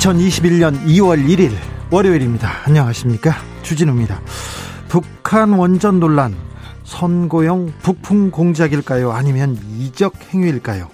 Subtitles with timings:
[0.00, 1.52] 2021년 2월 1일
[1.90, 2.50] 월요일입니다.
[2.64, 3.34] 안녕하십니까?
[3.62, 4.22] 주진우입니다.
[4.88, 6.34] 북한 원전 논란
[6.84, 9.12] 선고용 북풍 공작일까요?
[9.12, 10.88] 아니면 이적 행위일까요?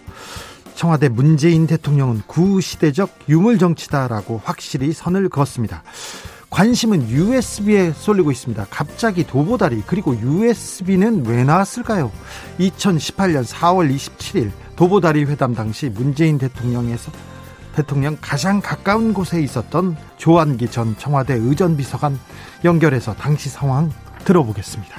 [0.74, 5.84] 청와대 문재인 대통령은 구시대적 유물 정치다라고 확실히 선을 그었습니다.
[6.50, 8.66] 관심은 USB에 쏠리고 있습니다.
[8.70, 12.10] 갑자기 도보다리 그리고 USB는 왜 나왔을까요?
[12.58, 17.12] 2018년 4월 27일 도보다리 회담 당시 문재인 대통령에서
[17.76, 22.18] 대통령 가장 가까운 곳에 있었던 조한기 전 청와대 의전비서관
[22.64, 23.92] 연결해서 당시 상황
[24.24, 24.96] 들어보겠습니다.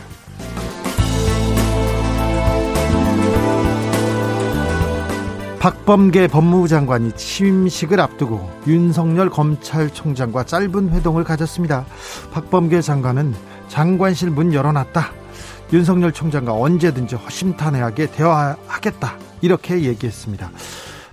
[5.59, 11.83] 박범계 법무부 장관이 취임식을 앞두고 윤석열 검찰총장과 짧은 회동을 가졌습니다.
[12.31, 13.33] 박범계 장관은
[13.69, 15.11] 장관실 문 열어놨다.
[15.73, 19.17] 윤석열 총장과 언제든지 허심탄회하게 대화하겠다.
[19.41, 20.51] 이렇게 얘기했습니다.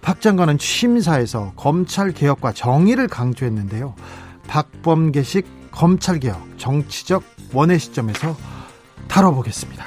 [0.05, 3.94] 박 장관은 취임사에서 검찰 개혁과 정의를 강조했는데요.
[4.47, 7.24] 박범계식 검찰 개혁 정치적
[7.55, 8.36] 원의 시점에서
[9.08, 9.82] 다뤄보겠습니다.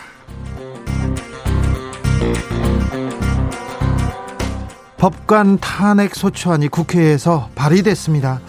[4.98, 8.42] 법관 탄핵 소추안이 국회에서 발의됐습니다.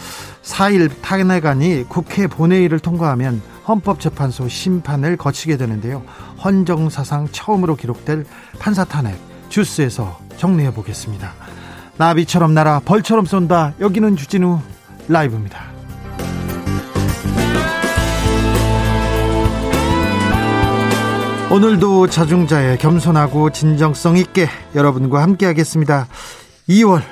[0.42, 6.02] 4일 탄핵안이 국회 본회의를 통과하면 헌법재판소 심판을 거치게 되는데요.
[6.42, 8.24] 헌정사상 처음으로 기록될
[8.58, 9.18] 판사 탄핵
[9.50, 11.47] 주스에서 정리해 보겠습니다.
[11.98, 13.74] 나비처럼 날아 벌처럼 쏜다.
[13.80, 14.60] 여기는 주진우
[15.08, 15.68] 라이브입니다.
[21.50, 26.06] 오늘도 자중자의 겸손하고 진정성 있게 여러분과 함께 하겠습니다.
[26.68, 27.02] 2월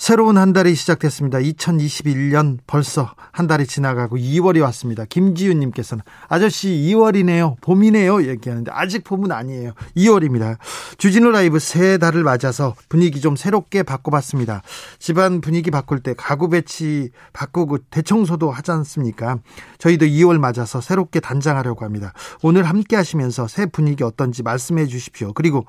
[0.00, 1.40] 새로운 한 달이 시작됐습니다.
[1.40, 5.04] 2021년 벌써 한 달이 지나가고 2월이 왔습니다.
[5.04, 7.60] 김지윤님께서는 아저씨 2월이네요.
[7.60, 8.26] 봄이네요.
[8.26, 9.72] 얘기하는데 아직 봄은 아니에요.
[9.98, 10.56] 2월입니다.
[10.96, 14.62] 주진우 라이브 새 달을 맞아서 분위기 좀 새롭게 바꿔봤습니다.
[14.98, 19.40] 집안 분위기 바꿀 때 가구 배치 바꾸고 대청소도 하지 않습니까?
[19.76, 22.14] 저희도 2월 맞아서 새롭게 단장하려고 합니다.
[22.42, 25.34] 오늘 함께 하시면서 새 분위기 어떤지 말씀해 주십시오.
[25.34, 25.66] 그리고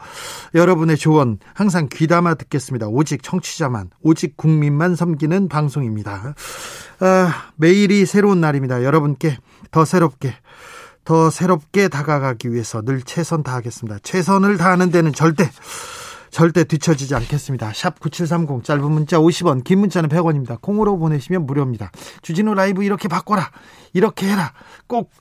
[0.55, 2.87] 여러분의 조언 항상 귀담아 듣겠습니다.
[2.87, 6.35] 오직 청취자만, 오직 국민만 섬기는 방송입니다.
[6.99, 8.83] 아, 매일이 새로운 날입니다.
[8.83, 9.37] 여러분께
[9.71, 10.35] 더 새롭게
[11.03, 13.99] 더 새롭게 다가가기 위해서 늘 최선 다하겠습니다.
[14.03, 15.49] 최선을 다하는 데는 절대
[16.29, 17.73] 절대 뒤처지지 않겠습니다.
[17.73, 20.61] 샵 9730 짧은 문자 50원 긴 문자는 100원입니다.
[20.61, 21.91] 콩으로 보내시면 무료입니다.
[22.21, 23.51] 주진우 라이브 이렇게 바꿔라
[23.93, 24.53] 이렇게 해라
[24.87, 25.11] 꼭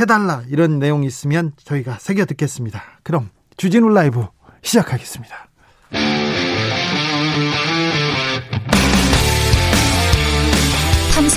[0.00, 2.82] 해달라 이런 내용이 있으면 저희가 새겨 듣겠습니다.
[3.02, 4.26] 그럼 주진우 라이브
[4.62, 5.48] 시작하겠습니다.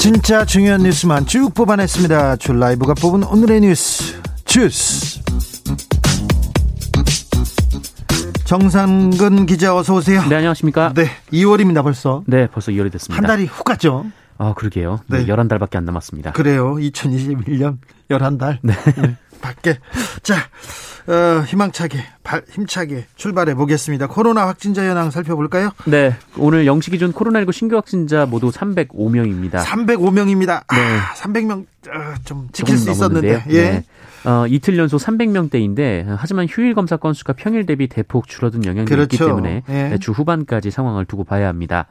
[0.00, 2.36] 진짜 중요한 뉴스만 쭉 뽑아냈습니다.
[2.36, 5.20] 줄 라이브가 뽑은 오늘의 뉴스 주스.
[8.46, 10.22] 정상근 기자 어서 오세요.
[10.26, 10.94] 네, 안녕하십니까?
[10.94, 12.22] 네, 2월입니다 벌써.
[12.26, 13.18] 네, 벌써 2월이 됐습니다.
[13.18, 14.06] 한 달이 훅 갔죠.
[14.38, 15.00] 아, 그러게요.
[15.06, 15.26] 네, 네.
[15.26, 16.32] 11달밖에 안 남았습니다.
[16.32, 16.76] 그래요.
[16.76, 17.76] 2021년
[18.08, 18.56] 11달.
[18.62, 18.72] 네.
[19.42, 19.78] 밖에.
[20.22, 20.36] 자,
[21.10, 24.06] 어, 희망차게, 발, 힘차게 출발해 보겠습니다.
[24.06, 25.70] 코로나 확진자 현황 살펴볼까요?
[25.86, 29.62] 네, 오늘 0시 기준 코로나19 신규 확진자 모두 305명입니다.
[29.64, 30.46] 305명입니다.
[30.46, 30.76] 네.
[30.78, 33.44] 아, 300명 아, 좀 지킬 수 있었는데.
[33.48, 33.62] 예.
[33.70, 33.84] 네.
[34.24, 39.26] 어, 이틀 연속 300명대인데 하지만 휴일 검사 건수가 평일 대비 대폭 줄어든 영향이 있기 그렇죠.
[39.26, 39.98] 때문에 예.
[39.98, 41.86] 주 후반까지 상황을 두고 봐야 합니다.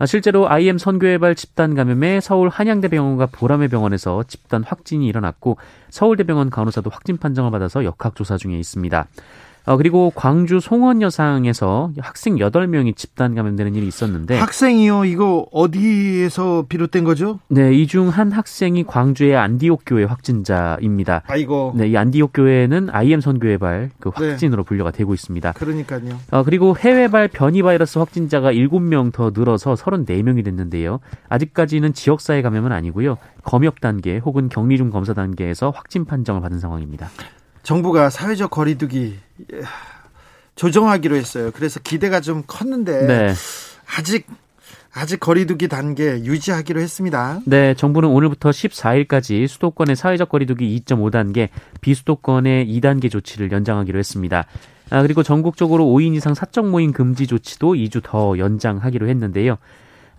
[0.00, 5.58] 아, 실제로 IM 선교회발 집단 감염에 서울 한양대병원과 보람의 병원에서 집단 확진이 일어났고
[5.90, 9.06] 서울대병원 간호사도 확진 판정을 받아서 역학조사 중에 있습니다.
[9.70, 15.04] 어, 그리고 광주 송원여상에서 학생 8명이 집단 감염되는 일이 있었는데 학생이요?
[15.04, 17.38] 이거 어디에서 비롯된 거죠?
[17.46, 21.22] 네, 이 중 한 학생이 광주의 안디옥 교회 확진자입니다.
[21.28, 21.74] 아이고.
[21.76, 24.30] 네, 이 안디옥 교회는 IM 선교회발 그 네.
[24.30, 25.52] 확진으로 분류가 되고 있습니다.
[25.52, 26.18] 그러니까요.
[26.32, 30.98] 어, 그리고 해외발 변이 바이러스 확진자가 7명 더 늘어서 34명이 됐는데요.
[31.28, 33.18] 아직까지는 지역사회 감염은 아니고요.
[33.44, 37.08] 검역 단계 혹은 격리 중 검사 단계에서 확진 판정을 받은 상황입니다.
[37.62, 39.18] 정부가 사회적 거리두기
[39.52, 39.60] 예,
[40.54, 41.50] 조정하기로 했어요.
[41.54, 43.34] 그래서 기대가 좀 컸는데 네.
[43.96, 44.26] 아직
[44.92, 47.40] 아직 거리두기 단계 유지하기로 했습니다.
[47.46, 51.48] 네, 정부는 오늘부터 14일까지 수도권의 사회적 거리두기 2.5단계,
[51.80, 54.46] 비수도권의 2단계 조치를 연장하기로 했습니다.
[54.90, 59.58] 아, 그리고 전국적으로 5인 이상 사적 모임 금지 조치도 2주 더 연장하기로 했는데요.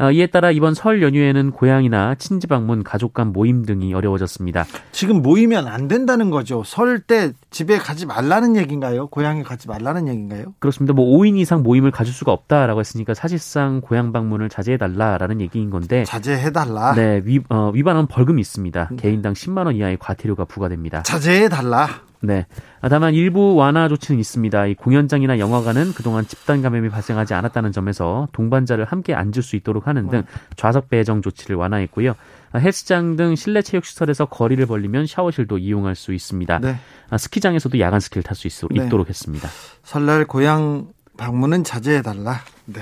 [0.01, 4.65] 아, 이에 따라 이번 설 연휴에는 고향이나 친지 방문, 가족 간 모임 등이 어려워졌습니다.
[4.92, 6.63] 지금 모이면 안 된다는 거죠.
[6.65, 9.07] 설 때 집에 가지 말라는 얘기인가요?
[9.07, 10.56] 고향에 가지 말라는 얘기인가요?
[10.57, 10.94] 그렇습니다.
[10.94, 16.03] 뭐 5인 이상 모임을 가질 수가 없다라고 했으니까 사실상 고향 방문을 자제해 달라라는 얘기인 건데
[16.06, 16.94] 자제해 달라.
[16.95, 18.92] 네, 위, 어, 위반하면 벌금이 있습니다.
[18.98, 21.03] 개인당 10만 원 이하의 과태료가 부과됩니다.
[21.03, 22.01] 자제해 달라.
[22.22, 22.46] 네.
[22.82, 24.68] 아, 다만 일부 완화 조치는 있습니다.
[24.68, 30.08] 이 공연장이나 영화관은 그동안 집단 감염이 발생하지 않았다는 점에서 동반자를 함께 앉을 수 있도록 하는
[30.10, 30.24] 등
[30.56, 32.16] 좌석 배정 조치를 완화했고요.
[32.52, 36.60] 아, 헬스장 등 실내 체육 시설에서 거리를 벌리면 샤워실도 이용할 수 있습니다.
[36.60, 36.78] 네.
[37.10, 38.86] 아, 스키장에서도 야간 스키를 탈수 네.
[38.86, 39.50] 있도록 했습니다.
[39.84, 40.88] 설날 고향
[41.18, 42.40] 방문은 자제해 달라.
[42.66, 42.82] 네.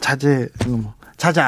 [0.00, 1.40] 자제, 뭐, 자제,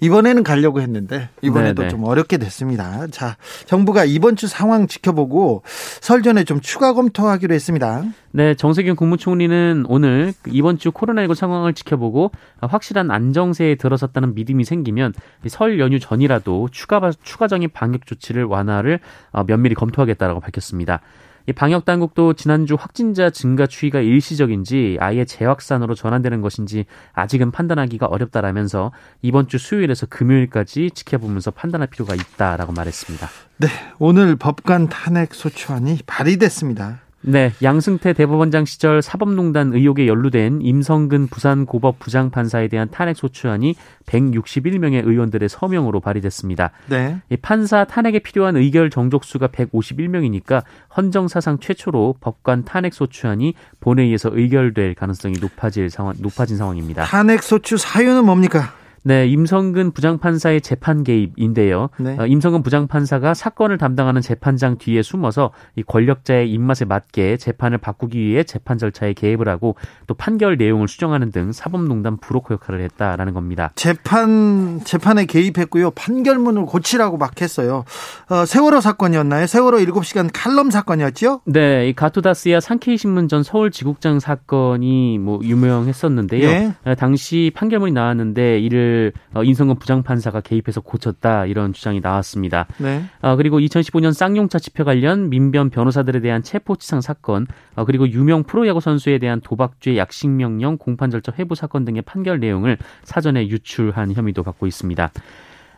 [0.00, 1.90] 이번에는 가려고 했는데, 이번에도 네, 네.
[1.90, 3.06] 좀 어렵게 됐습니다.
[3.08, 3.36] 자,
[3.66, 5.62] 정부가 이번 주 상황 지켜보고
[6.00, 8.04] 설 전에 좀 추가 검토하기로 했습니다.
[8.30, 12.30] 네, 정세균 국무총리는 오늘 이번 주 코로나19 상황을 지켜보고
[12.60, 15.14] 확실한 안정세에 들어섰다는 믿음이 생기면
[15.46, 19.00] 설 연휴 전이라도 추가 추가적인 방역 조치를 완화를
[19.32, 21.00] 어, 면밀히 검토하겠다라고 밝혔습니다.
[21.48, 26.84] 이 방역 당국도 지난주 확진자 증가 추이가 일시적인지 아예 재확산으로 전환되는 것인지
[27.14, 28.92] 아직은 판단하기가 어렵다라면서
[29.22, 33.28] 이번 주 수요일에서 금요일까지 지켜보면서 판단할 필요가 있다라고 말했습니다.
[33.60, 33.68] 네,
[33.98, 37.00] 오늘 법관 탄핵 소추안이 발의됐습니다.
[37.28, 43.74] 네, 양승태 대법원장 시절 사법농단 의혹에 연루된 임성근 부산고법 부장판사에 대한 탄핵 소추안이
[44.06, 46.70] 161명의 의원들의 서명으로 발의됐습니다.
[46.88, 47.18] 네.
[47.28, 50.62] 이 판사 탄핵에 필요한 의결 정족수가 151명이니까
[50.96, 57.04] 헌정사상 최초로 법관 탄핵 소추안이 본회의에서 의결될 가능성이 높아질 상황, 높아진 상황입니다.
[57.04, 58.72] 탄핵 소추 사유는 뭡니까?
[59.02, 61.88] 네, 임성근 부장판사의 재판 개입인데요.
[61.98, 62.16] 네.
[62.18, 68.42] 어, 임성근 부장판사가 사건을 담당하는 재판장 뒤에 숨어서 이 권력자의 입맛에 맞게 재판을 바꾸기 위해
[68.42, 73.70] 재판 절차에 개입을 하고 또 판결 내용을 수정하는 등 사법농단 브로커 역할을 했다라는 겁니다.
[73.76, 75.92] 재판 재판에 개입했고요.
[75.92, 77.84] 판결문을 고치라고 막 했어요.
[78.28, 79.46] 어, 세월호 사건이었나요?
[79.46, 81.42] 세월호 7시간 칼럼 사건이었죠?
[81.44, 86.48] 네, 이 가토다스야 산케이 신문 전 서울 지국장 사건이 뭐 유명했었는데요.
[86.48, 86.74] 네.
[86.84, 88.87] 어, 당시 판결문이 나왔는데 이를
[89.34, 92.66] 어, 임성근 부장판사가 개입해서 고쳤다 이런 주장이 나왔습니다.
[92.78, 93.02] 네.
[93.22, 98.80] 어, 그리고 2015년 쌍용차 집회 관련 민변 변호사들에 대한 체포치상 사건, 어, 그리고 유명 프로야구
[98.80, 104.66] 선수에 대한 도박죄 약식명령 공판 절차 회부 사건 등의 판결 내용을 사전에 유출한 혐의도 받고
[104.66, 105.10] 있습니다.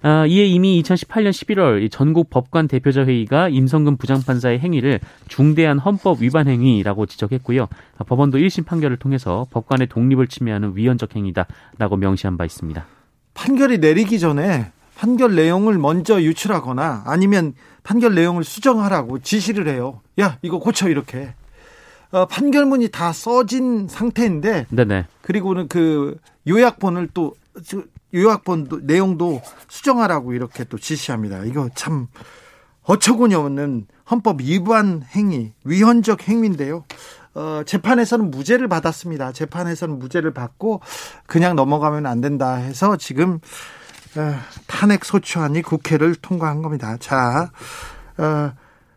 [0.02, 6.22] 아, 이에 이미 2018년 11월 이 전국 법관 대표자 회의가 임성근 부장판사의 행위를 중대한 헌법
[6.22, 7.68] 위반 행위라고 지적했고요.
[7.98, 12.86] 아, 법원도 1심 판결을 통해서 법관의 독립을 침해하는 위헌적 행위다라고 명시한 바 있습니다.
[13.34, 20.00] 판결이 내리기 전에 판결 내용을 먼저 유출하거나 아니면 판결 내용을 수정하라고 지시를 해요.
[20.20, 21.34] 야, 이거 고쳐 이렇게.
[22.10, 25.06] 어, 판결문이 다 써진 상태인데 네네.
[25.22, 27.34] 그리고는 그 요약본을 또
[27.64, 27.82] 저,
[28.12, 31.44] 요약본 내용도 수정하라고 이렇게 또 지시합니다.
[31.44, 32.08] 이거 참
[32.82, 36.84] 어처구니 없는 헌법 위반 행위, 위헌적 행위인데요.
[37.34, 39.32] 어, 재판에서는 무죄를 받았습니다.
[39.32, 40.80] 재판에서는 무죄를 받고
[41.26, 43.40] 그냥 넘어가면 안 된다 해서 지금
[44.16, 44.34] 어,
[44.66, 46.96] 탄핵 소추안이 국회를 통과한 겁니다.
[46.98, 47.50] 자,
[48.18, 48.52] 어,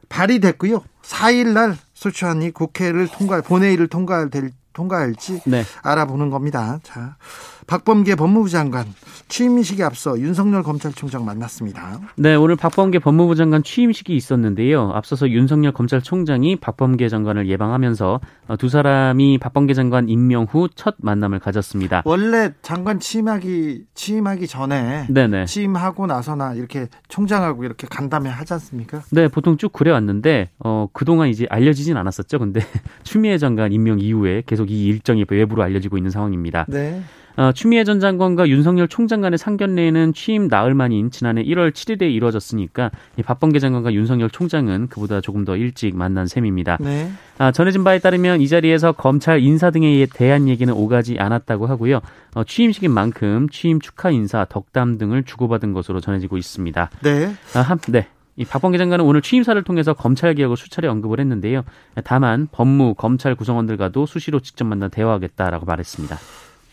[0.09, 0.83] 발의됐고요.
[1.03, 5.63] 4일날 소추안이 국회를 통과, 본회의를 통과될 통과할지 네.
[5.83, 6.79] 알아보는 겁니다.
[6.83, 7.17] 자,
[7.67, 8.85] 박범계 법무부 장관
[9.29, 11.99] 취임식에 앞서 윤석열 검찰총장 만났습니다.
[12.17, 14.91] 네, 오늘 박범계 법무부 장관 취임식이 있었는데요.
[14.93, 21.39] 앞서서 윤석열 검찰총장이 박범계 장관을 예방하면서 어, 두 사람이 박범계 장관 임명 후 첫 만남을
[21.39, 22.01] 가졌습니다.
[22.05, 25.45] 원래 장관 취임하기 취임하기 전에 네네.
[25.45, 29.01] 취임하고 나서나 이렇게 총장하고 이렇게 간담회 하지 않습니까?
[29.11, 32.39] 네, 보통 쭉 그래왔는데, 어, 그동안 이제 알려지진 않았었죠.
[32.39, 32.59] 근데
[33.03, 36.65] 추미애 장관 임명 이후에 계속 이 일정이 외부로 알려지고 있는 상황입니다.
[36.67, 37.01] 네.
[37.35, 42.91] 어, 추미애 전 장관과 윤석열 총장 간의 상견례는 취임 나흘 만인 지난해 1월 7일에 이루어졌으니까
[43.17, 46.77] 이 박범계 장관과 윤석열 총장은 그보다 조금 더 일찍 만난 셈입니다.
[46.79, 47.09] 네.
[47.39, 52.01] 아, 전해진 바에 따르면 이 자리에서 검찰 인사 등에 대한 얘기는 오가지 않았다고 하고요.
[52.35, 56.89] 어, 취임식인 만큼 취임 축하 인사, 덕담 등을 주고받은 것으로 전해지고 있습니다.
[57.01, 57.33] 네.
[57.55, 58.07] 아, 한, 네.
[58.35, 61.63] 이 박범계 장관은 오늘 취임사를 통해서 검찰 개혁을 수차례 언급을 했는데요.
[62.03, 66.17] 다만 법무, 검찰 구성원들과도 수시로 직접 만나 대화하겠다라고 말했습니다.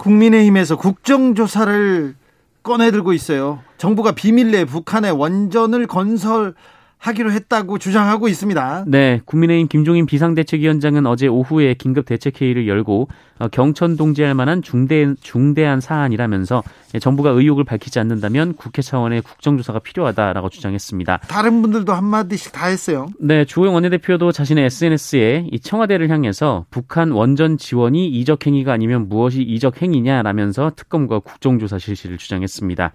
[0.00, 2.14] 국민의힘에서 국정조사를
[2.62, 3.60] 꺼내들고 있어요.
[3.76, 6.54] 정부가 비밀 내 북한의 원전을 건설
[7.00, 8.84] 하기로 했다고 주장하고 있습니다.
[8.86, 15.80] 네, 국민의힘 김종인 비상대책위원장은 어제 오후에 긴급 대책회의를 열고 어, 경천 동지할 만한 중대 중대한
[15.80, 16.62] 사안이라면서
[17.00, 21.20] 정부가 의혹을 밝히지 않는다면 국회 차원의 국정조사가 필요하다라고 주장했습니다.
[21.28, 23.06] 다른 분들도 한 마디씩 다 했어요.
[23.18, 29.40] 네, 주호영 원내대표도 자신의 SNS에 이 청와대를 향해서 북한 원전 지원이 이적 행위가 아니면 무엇이
[29.40, 32.92] 이적 행위냐라면서 특검과 국정조사 실시를 주장했습니다.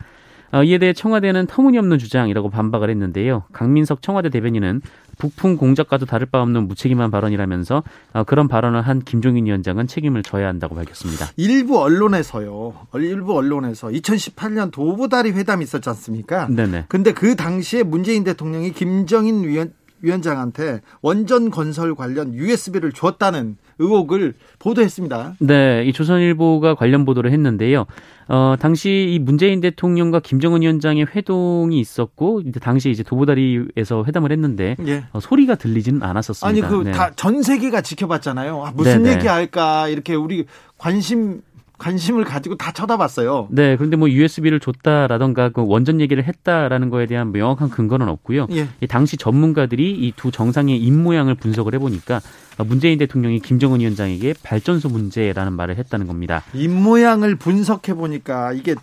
[0.55, 3.43] 어, 이에 대해 청와대는 터무니없는 주장이라고 반박을 했는데요.
[3.51, 4.81] 강민석 청와대 대변인은
[5.17, 7.83] 북풍 공작과도 다를 바 없는 무책임한 발언이라면서
[8.13, 11.27] 어, 그런 발언을 한 김종인 위원장은 책임을 져야 한다고 밝혔습니다.
[11.35, 12.73] 일부 언론에서요.
[12.93, 16.47] 일부 언론에서 2018년 도보다리 회담이 있었지 않습니까?
[16.47, 16.85] 네네.
[16.87, 25.35] 근데 그 당시에 문재인 대통령이 김정인 위원 위원장한테 원전 건설 관련 USB를 줬다는 의혹을 보도했습니다.
[25.39, 27.85] 네, 이 조선일보가 관련 보도를 했는데요.
[28.27, 34.75] 어, 당시 이 문재인 대통령과 김정은 위원장의 회동이 있었고, 이제 당시 이제 도보다리에서 회담을 했는데
[34.87, 35.03] 예.
[35.13, 36.47] 어, 소리가 들리지는 않았었습니다.
[36.47, 37.43] 아니 그 다전 네.
[37.43, 38.63] 세계가 지켜봤잖아요.
[38.65, 39.15] 아, 무슨 네네.
[39.17, 40.45] 얘기 할까 이렇게 우리
[40.77, 41.41] 관심
[41.77, 43.49] 관심을 가지고 다 쳐다봤어요.
[43.51, 48.47] 네, 그런데 뭐 USB를 줬다라던가 그 원전 얘기를 했다라는 거에 대한 명확한 근거는 없고요.
[48.51, 48.67] 예.
[48.87, 52.21] 당시 전문가들이 이 두 정상의 입 모양을 분석을 해보니까
[52.63, 56.43] 문재인 대통령이 김정은 위원장에게 발전소 문제라는 말을 했다는 겁니다.
[56.53, 58.75] 입 모양을 분석해 보니까 이게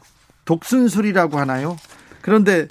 [0.45, 1.77] 독순술이라고 하나요?
[2.21, 2.69] 그런데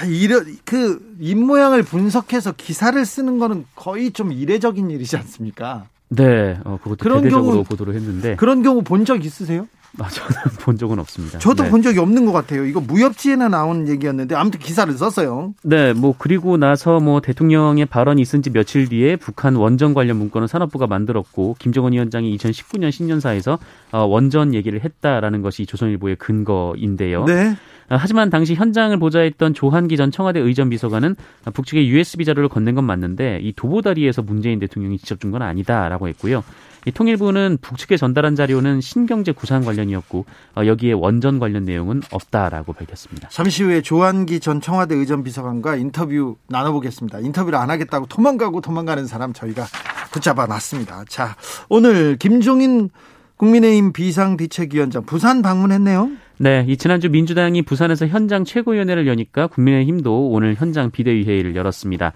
[0.00, 5.86] 아, 이런 그 입 모양을 분석해서 기사를 쓰는 거는 거의 좀 이례적인 일이지 않습니까?
[6.08, 9.66] 네, 어, 그것도 그런 대대적으로 경우, 보도를 했는데 그런 경우 본 적 있으세요?
[10.02, 11.38] 아, 저는 본 적은 없습니다.
[11.38, 11.70] 저도 네.
[11.70, 12.64] 본 적이 없는 것 같아요.
[12.66, 15.54] 이거 무협지에나 나온 얘기였는데 아무튼 기사를 썼어요.
[15.62, 20.48] 네, 뭐 그리고 나서 뭐 대통령의 발언이 있은 지 며칠 뒤에 북한 원전 관련 문건을
[20.48, 23.58] 산업부가 만들었고 김정은 위원장이 2019년 신년사에서
[23.92, 27.24] 어, 원전 얘기를 했다라는 것이 조선일보의 근거인데요.
[27.24, 27.56] 네.
[27.88, 31.14] 어, 하지만 당시 현장을 보좌했던 조한기 전 청와대 의전 비서관은
[31.54, 36.42] 북측에 USB 자료를 건넨 건 맞는데 이 도보다리에서 문재인 대통령이 직접 준 건 아니다라고 했고요.
[36.86, 40.24] 이 통일부는 북측에 전달한 자료는 신경제 구상 관련이었고
[40.56, 43.28] 어, 여기에 원전 관련 내용은 없다라고 밝혔습니다.
[43.28, 47.18] 잠시 후에 조한기 전 청와대 의전 비서관과 인터뷰 나눠보겠습니다.
[47.18, 49.66] 인터뷰를 안 하겠다고 도망가고 도망가는 사람 저희가
[50.12, 51.04] 붙잡아 놨습니다.
[51.08, 51.34] 자,
[51.68, 52.90] 오늘 김종인
[53.36, 56.10] 국민의힘 비상대책위원장 부산 방문했네요.
[56.38, 62.12] 네, 이 지난주 민주당이 부산에서 현장 최고위원회를 여니까 국민의힘도 오늘 현장 비대위회의를 열었습니다.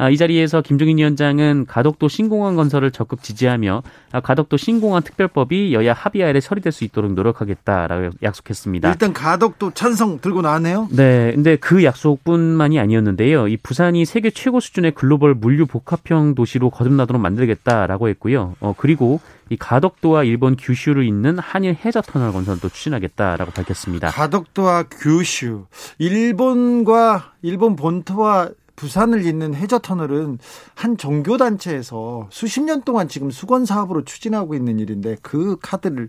[0.00, 5.92] 아, 이 자리에서 김종인 위원장은 가덕도 신공항 건설을 적극 지지하며 아, 가덕도 신공항 특별법이 여야
[5.92, 8.88] 합의 아래 처리될 수 있도록 노력하겠다라고 약속했습니다.
[8.88, 10.88] 일단 가덕도 찬성 들고 나왔네요.
[10.90, 13.48] 네, 근데 그 약속뿐만이 아니었는데요.
[13.48, 18.54] 이 부산이 세계 최고 수준의 글로벌 물류 복합형 도시로 거듭나도록 만들겠다라고 했고요.
[18.60, 24.08] 어, 그리고 이 가덕도와 일본 규슈를 잇는 한일 해저 터널 건설도 추진하겠다라고 밝혔습니다.
[24.08, 25.66] 가덕도와 규슈,
[25.98, 30.38] 일본과 일본 본토와 부산을 잇는 해저 터널은
[30.74, 36.08] 한 종교 단체에서 수십 년 동안 지금 수건 사업으로 추진하고 있는 일인데 그 카드를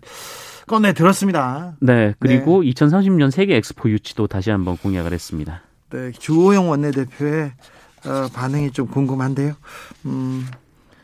[0.68, 1.76] 꺼내 들었습니다.
[1.82, 2.72] 네, 그리고 네.
[2.72, 5.64] 2030년 세계 엑스포 유치도 다시 한번 공약을 했습니다.
[5.90, 7.52] 네, 주호영 원내대표의
[8.06, 9.54] 어, 반응이 좀 궁금한데요.
[10.06, 10.48] 음,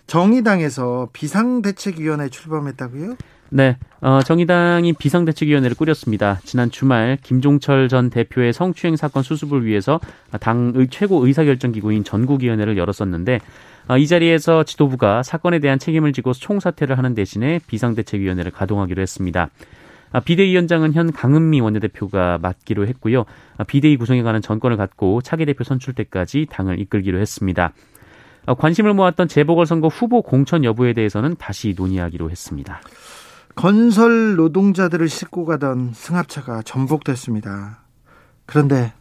[0.07, 3.17] 정의당에서 비상대책위원회 출범했다고요?
[3.49, 6.39] 네, 어, 정의당이 비상대책위원회를 꾸렸습니다.
[6.43, 9.99] 지난 주말 김종철 전 대표의 성추행 사건 수습을 위해서
[10.39, 13.39] 당의 최고 의사결정기구인 전국위원회를 열었었는데
[13.87, 19.49] 어, 이 자리에서 지도부가 사건에 대한 책임을 지고 총사퇴를 하는 대신에 비상대책위원회를 가동하기로 했습니다.
[20.11, 23.25] 아, 비대위원장은 현 강은미 원내대표가 맡기로 했고요.
[23.57, 27.73] 아, 비대위 구성에 관한 전권을 갖고 차기 대표 선출 때까지 당을 이끌기로 했습니다.
[28.45, 32.81] 어, 관심을 모았던 재보궐선거 후보 공천 여부에 대해서는 다시 논의하기로 했습니다.
[33.57, 37.79] 건설 노동자들을 싣고 가던 승합차가 전복됐습니다.
[38.45, 38.93] 그런데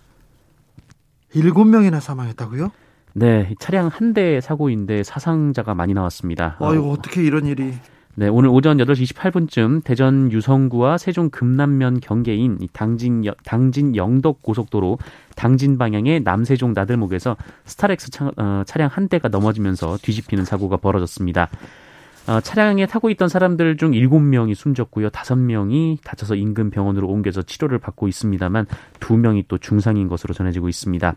[1.34, 2.72] 일곱 명이나 사망했다고요?
[3.12, 6.56] 네, 차량 한 대 사고인데 사상자가 많이 나왔습니다.
[6.60, 7.74] 아유, 어떻게 이런 일이?
[8.14, 14.98] 네, 오늘 오전 8시 28분쯤 대전 유성구와 세종 금남면 경계인 당진 당진 영덕 고속도로
[15.34, 17.36] 당진 방향의 남세종 나들목에서
[17.66, 21.50] 스타렉스 차, 어, 차량 한 대가 넘어지면서 뒤집히는 사고가 벌어졌습니다.
[22.28, 25.10] 어, 차량에 타고 있던 사람들 중 7명이 숨졌고요.
[25.10, 28.66] 5명이 다쳐서 인근 병원으로 옮겨져 치료를 받고 있습니다만
[28.98, 31.14] 2명이 또 중상인 것으로 전해지고 있습니다.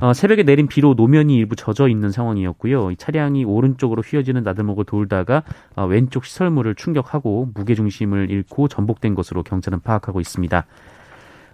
[0.00, 2.90] 어, 새벽에 내린 비로 노면이 일부 젖어 있는 상황이었고요.
[2.90, 5.42] 이 차량이 오른쪽으로 휘어지는 나들목을 돌다가
[5.76, 10.66] 어, 왼쪽 시설물을 충격하고 무게 중심을 잃고 전복된 것으로 경찰은 파악하고 있습니다.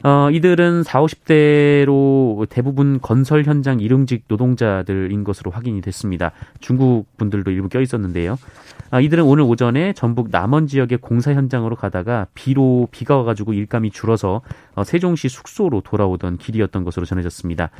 [0.04, 6.30] 어, 이들은 4, 50대로 대부분 건설 현장 일용직 노동자들인 것으로 확인이 됐습니다.
[6.60, 8.38] 중국 분들도 일부 껴 있었는데요.
[8.90, 14.40] 아, 이들은 오늘 오전에 전북 남원 지역의 공사 현장으로 가다가 비로 비가 와가지고 일감이 줄어서
[14.74, 17.70] 어, 세종시 숙소로 돌아오던 길이었던 것으로 전해졌습니다.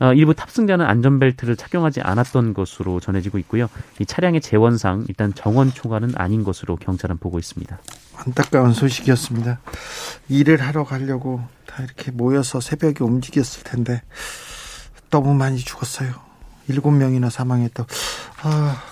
[0.00, 3.68] 어, 일부 탑승자는 안전벨트를 착용하지 않았던 것으로 전해지고 있고요.
[4.00, 7.78] 이 차량의 재원상 일단 정원 초과는 아닌 것으로 경찰은 보고 있습니다.
[8.16, 9.60] 안타까운 소식이었습니다.
[10.28, 14.02] 일을 하러 가려고 다 이렇게 모여서 새벽에 움직였을 텐데
[15.10, 16.12] 너무 많이 죽었어요.
[16.68, 17.88] 일곱 명이나 사망했다고.
[18.42, 18.82] 아,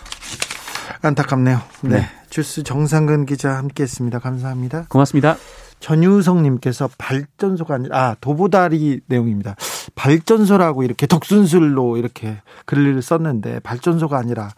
[1.00, 1.60] 안타깝네요.
[1.82, 2.00] 네.
[2.00, 2.08] 네.
[2.30, 4.18] 주스 정상근 기자 함께 했습니다.
[4.18, 4.86] 감사합니다.
[4.88, 5.36] 고맙습니다.
[5.80, 9.56] 전유성님께서 발전소가 아니라 아 도보다리 내용입니다.
[9.94, 12.36] 발전소라고 이렇게 덕순술로 이렇게
[12.66, 14.50] 글을 썼는데 발전소가 아니라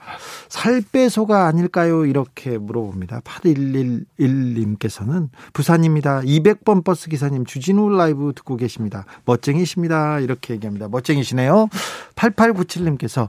[0.48, 2.06] 살빼소가 아닐까요?
[2.06, 3.20] 이렇게 물어봅니다.
[3.20, 6.22] 8111님께서는 부산입니다.
[6.22, 9.04] 200번 버스 기사님 주진우 라이브 듣고 계십니다.
[9.24, 10.18] 멋쟁이십니다.
[10.20, 10.88] 이렇게 얘기합니다.
[10.88, 11.68] 멋쟁이시네요.
[12.16, 13.28] 8897님께서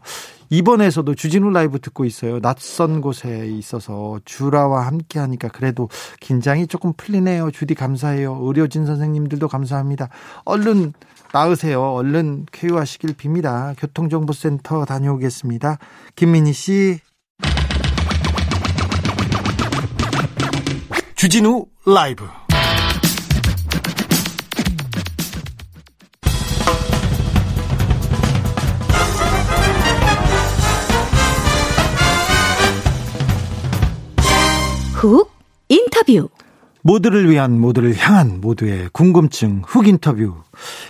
[0.49, 2.39] 이번에서도 주진우 라이브 듣고 있어요.
[2.39, 7.51] 낯선 곳에 있어서 주라와 함께 하니까 그래도 긴장이 조금 풀리네요.
[7.51, 8.39] 주디 감사해요.
[8.41, 10.09] 의료진 선생님들도 감사합니다.
[10.43, 10.93] 얼른
[11.33, 11.81] 나으세요.
[11.81, 13.75] 얼른 쾌유하시길 빕니다.
[13.77, 15.77] 교통정보센터 다녀오겠습니다.
[16.15, 16.99] 김민희 씨.
[21.15, 22.27] 주진우 라이브.
[34.93, 35.31] 훅
[35.69, 36.29] 인터뷰.
[36.85, 40.35] 모두를 위한 모두를 향한 모두의 궁금증 훅 인터뷰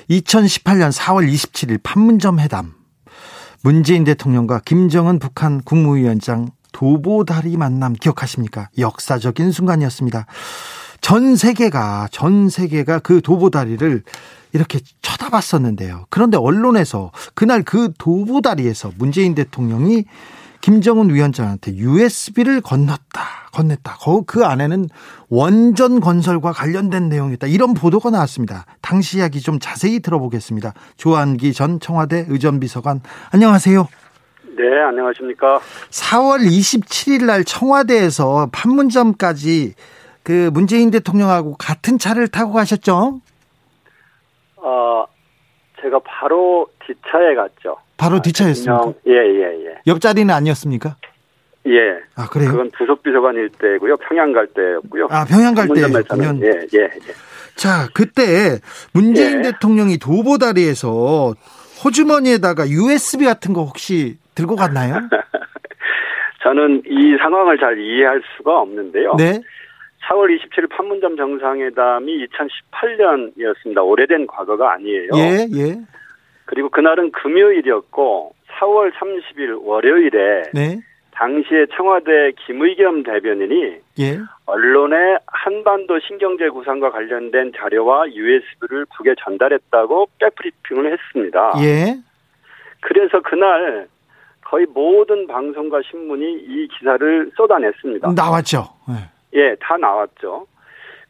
[0.09, 2.73] 2018년 4월 27일 판문점 회담
[3.61, 8.67] 문재인 대통령과 김정은 북한 국무위원장 도보다리 만남 기억하십니까?
[8.77, 10.25] 역사적인 순간이었습니다.
[10.99, 14.03] 전 세계가 전 세계가 그 도보다리를
[14.51, 16.07] 이렇게 쳐다봤었는데요.
[16.09, 20.03] 그런데 언론에서 그날 그 도보다리에서 문재인 대통령이
[20.65, 24.25] 김정은 위원장한테 USB를 건넜다, 건넸다.
[24.25, 24.87] 그 안에는
[25.29, 27.45] 원전 건설과 관련된 내용이다.
[27.45, 28.65] 이런 보도가 나왔습니다.
[28.81, 30.73] 당시 이야기 좀 자세히 들어보겠습니다.
[30.97, 33.01] 조한기 전 청와대 의전비서관,
[33.31, 33.87] 안녕하세요.
[34.57, 35.59] 네, 안녕하십니까.
[35.91, 39.75] 4월 27일 날 청와대에서 판문점까지
[40.23, 43.21] 그 문재인 대통령하고 같은 차를 타고 가셨죠?
[44.55, 45.05] 어,
[45.85, 47.77] 제가 바로 뒷차에 갔죠.
[47.97, 48.93] 바로 뒷차였습니까?
[49.07, 49.75] 예, 예, 예.
[49.85, 50.95] 옆자리는 아니었습니까?
[51.67, 51.99] 예.
[52.15, 52.51] 아, 그래요?
[52.51, 53.97] 그건 부속비서관일 때고요.
[53.97, 55.07] 평양 갈 때였고요.
[55.11, 56.39] 아, 평양 갈 때였군요.
[56.41, 56.89] 예, 예, 예.
[57.55, 58.59] 자, 그때
[58.93, 59.51] 문재인 예.
[59.51, 61.35] 대통령이 도보다리에서
[61.83, 64.95] 호주머니에다가 USB 같은 거 혹시 들고 갔나요?
[66.43, 69.13] 저는 이 상황을 잘 이해할 수가 없는데요.
[69.17, 69.41] 네.
[70.07, 73.85] 4월 27일 판문점 정상회담이 2018년이었습니다.
[73.85, 75.09] 오래된 과거가 아니에요.
[75.15, 75.75] 예, 예.
[76.45, 80.79] 그리고 그날은 금요일이었고 4월 30일 월요일에 네.
[81.11, 84.19] 당시에 청와대 김의겸 대변인이 예.
[84.45, 91.53] 언론에 한반도 신경제 구상과 관련된 자료와 USB를 북에 전달했다고 백브리핑을 했습니다.
[91.61, 91.95] 예.
[92.81, 93.87] 그래서 그날
[94.43, 98.11] 거의 모든 방송과 신문이 이 기사를 쏟아냈습니다.
[98.13, 98.67] 나왔죠.
[98.87, 99.14] 네.
[99.35, 100.47] 예, 다 나왔죠.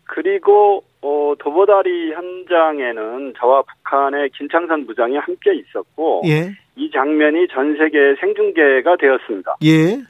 [0.05, 6.55] 그리고 어, 도보다리 현장에는 저와 북한의 김창선 부장이 함께 있었고 예.
[6.75, 9.57] 이 장면이 전 세계 생중계가 되었습니다.
[9.63, 10.01] 예.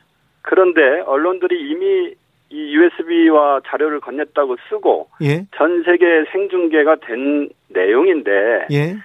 [0.41, 2.13] 그런데 언론들이 이미
[2.49, 5.45] 이 USB와 자료를 건넸다고 쓰고 예.
[5.55, 8.95] 전 세계 생중계가 된 내용인데 예.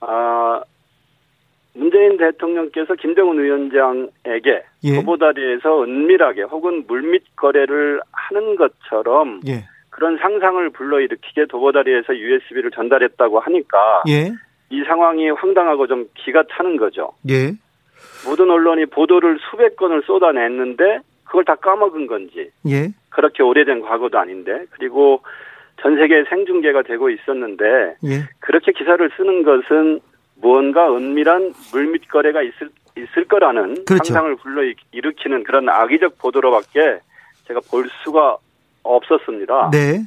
[0.00, 0.62] 아
[1.74, 4.94] 문재인 대통령께서 김정은 위원장에게 예.
[4.96, 9.64] 도보다리에서 은밀하게 혹은 물밑 거래를 하는 것처럼 예.
[9.90, 14.32] 그런 상상을 불러일으키게 도보다리에서 USB를 전달했다고 하니까 예.
[14.70, 17.12] 이 상황이 황당하고 좀 기가 차는 거죠.
[17.30, 17.52] 예.
[18.26, 22.88] 모든 언론이 보도를 수백 건을 쏟아냈는데 그걸 다 까먹은 건지 예.
[23.10, 25.22] 그렇게 오래된 과거도 아닌데 그리고
[25.80, 27.64] 전 세계 생중계가 되고 있었는데
[28.04, 28.28] 예.
[28.40, 30.00] 그렇게 기사를 쓰는 것은
[30.40, 34.12] 무언가 은밀한 물밑 거래가 있을 있을 거라는 그렇죠.
[34.14, 37.00] 상상을 불러 일으키는 그런 악의적 보도로밖에
[37.48, 38.36] 제가 볼 수가
[38.82, 39.70] 없었습니다.
[39.72, 40.04] 네.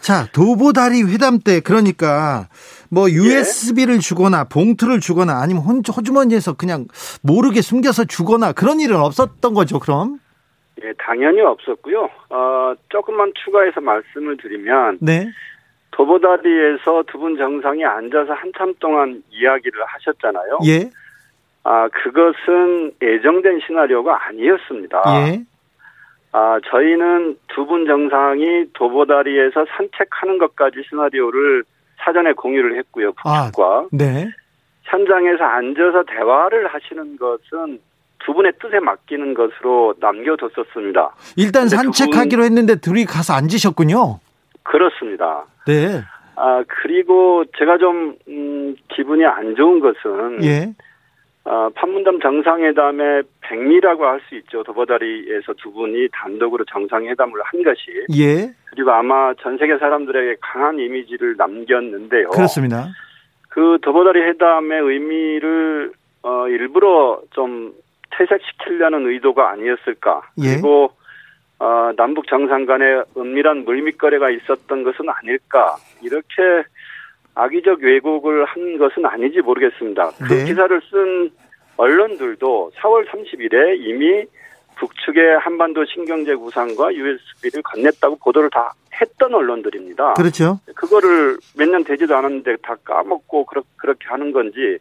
[0.00, 2.48] 자, 도보다리 회담 때 그러니까
[2.90, 3.98] 뭐 USB를 예?
[3.98, 6.86] 주거나 봉투를 주거나 아니면 호주머니에서 그냥
[7.22, 10.18] 모르게 숨겨서 주거나 그런 일은 없었던 거죠, 그럼?
[10.84, 12.08] 예, 당연히 없었고요.
[12.30, 15.28] 어, 조금만 추가해서 말씀을 드리면 네.
[15.92, 20.58] 도보다리에서 두 분 정상이 앉아서 한참 동안 이야기를 하셨잖아요.
[20.66, 20.90] 예.
[21.64, 25.02] 아, 그것은 예정된 시나리오가 아니었습니다.
[25.28, 25.42] 예.
[26.32, 31.62] 아, 저희는 두 분 정상이 도보다리에서 산책하는 것까지 시나리오를
[32.04, 33.12] 사전에 공유를 했고요.
[33.24, 33.44] 아.
[33.52, 34.28] 북측과 네.
[34.84, 37.78] 현장에서 앉아서 대화를 하시는 것은
[38.24, 41.14] 두 분의 뜻에 맡기는 것으로 남겨뒀었습니다.
[41.36, 44.18] 일단 산책하기로 했는데 둘이 가서 앉으셨군요.
[44.64, 45.44] 그렇습니다.
[45.66, 46.02] 네.
[46.36, 50.72] 아, 그리고 제가 좀, 음, 기분이 안 좋은 것은, 예.
[51.44, 54.62] 아, 판문점 정상회담의 백미라고 할 수 있죠.
[54.62, 57.80] 도보다리에서 두 분이 단독으로 정상회담을 한 것이.
[58.16, 58.52] 예.
[58.70, 62.30] 그리고 아마 전 세계 사람들에게 강한 이미지를 남겼는데요.
[62.30, 62.86] 그렇습니다.
[63.48, 67.72] 그 도보다리 회담의 의미를, 어, 일부러 좀
[68.12, 70.22] 퇴색시키려는 의도가 아니었을까.
[70.42, 70.54] 예.
[70.54, 70.92] 그리고,
[71.58, 75.76] 어, 남북 정상 간에 은밀한 물밑거래가 있었던 것은 아닐까.
[76.02, 76.66] 이렇게
[77.34, 80.10] 악의적 왜곡을 한 것은 아닌지 모르겠습니다.
[80.18, 80.44] 그 네.
[80.44, 81.30] 기사를 쓴
[81.76, 84.24] 언론들도 4월 30일에 이미
[84.76, 90.14] 북측의 한반도 신경제 구상과 USB를 건넸다고 보도를 다 했던 언론들입니다.
[90.14, 90.60] 그렇죠.
[90.74, 94.78] 그거를 몇 년 되지도 않았는데 다 까먹고 그렇, 그렇게 하는 건지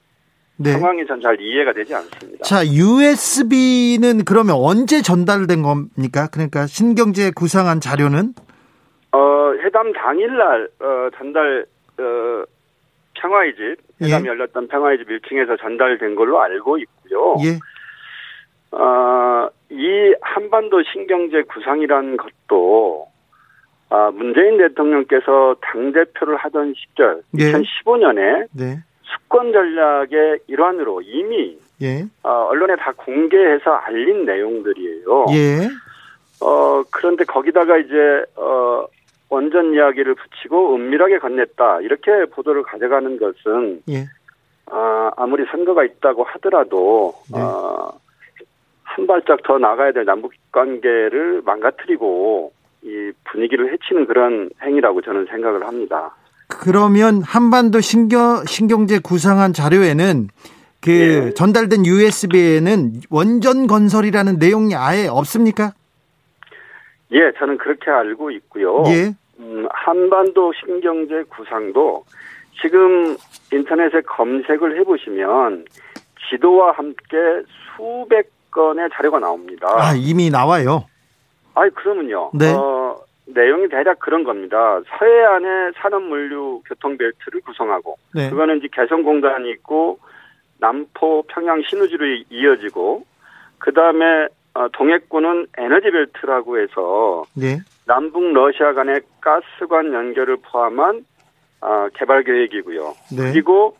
[0.57, 0.71] 네.
[0.73, 2.43] 상황이 전 잘 이해가 되지 않습니다.
[2.43, 6.27] 자, USB는 그러면 언제 전달된 겁니까?
[6.31, 8.33] 그러니까 신경제 구상한 자료는
[9.13, 11.65] 어, 회담 당일날 어, 전달
[12.01, 12.45] 어,
[13.13, 14.29] 평화의 집 회담이 예.
[14.29, 17.35] 열렸던 평화의 집 1층에서 전달된 걸로 알고 있고요.
[17.43, 17.59] 예.
[18.75, 23.07] 어, 이 한반도 신경제 구상이라는 것도
[23.89, 27.51] 아, 문재인 대통령께서 당 대표를 하던 시절 예.
[27.51, 28.79] 2015년에 네.
[29.03, 32.05] 수권 전략의 일환으로 이미 예.
[32.23, 35.25] 어, 언론에 다 공개해서 알린 내용들이에요.
[35.31, 35.67] 예.
[36.41, 38.85] 어, 그런데 거기다가 이제, 어,
[39.31, 41.83] 원전 이야기를 붙이고 은밀하게 건넸다.
[41.83, 44.05] 이렇게 보도를 가져가는 것은, 예.
[44.69, 47.39] 아, 아무리 선거가 있다고 하더라도, 네.
[47.39, 47.93] 어,
[48.83, 52.51] 한 발짝 더 나가야 될 남북 관계를 망가뜨리고,
[52.83, 56.13] 이 분위기를 해치는 그런 행위라고 저는 생각을 합니다.
[56.49, 60.27] 그러면 한반도 신경 신경제 구상한 자료에는
[60.81, 61.33] 그 예.
[61.33, 65.71] 전달된 USB에는 원전 건설이라는 내용이 아예 없습니까?
[67.13, 68.83] 예, 저는 그렇게 알고 있고요.
[68.87, 69.13] 예.
[69.41, 72.06] 음, 한반도 신경제 구상도
[72.62, 73.17] 지금
[73.51, 75.65] 인터넷에 검색을 해보시면
[76.30, 77.17] 지도와 함께
[77.75, 79.67] 수백 건의 자료가 나옵니다.
[79.77, 80.86] 아, 이미 나와요.
[81.56, 82.32] 아이, 그러면요.
[82.34, 82.54] 네.
[82.54, 84.80] 어, 내용이 대략 그런 겁니다.
[84.99, 88.30] 서해안의 산업 물류 교통 벨트를 구성하고, 네.
[88.30, 89.99] 그거는 이제 개성공단이 있고,
[90.60, 93.06] 남포, 평양, 신우지로 이- 이어지고,
[93.58, 94.27] 그 다음에
[94.73, 97.58] 동해권은 에너지 벨트라고 해서 네.
[97.91, 101.06] 남북 러시아 간의 가스관 연결을 포함한
[101.60, 102.95] 아, 개발 계획이고요.
[103.17, 103.32] 네.
[103.34, 103.75] 그리고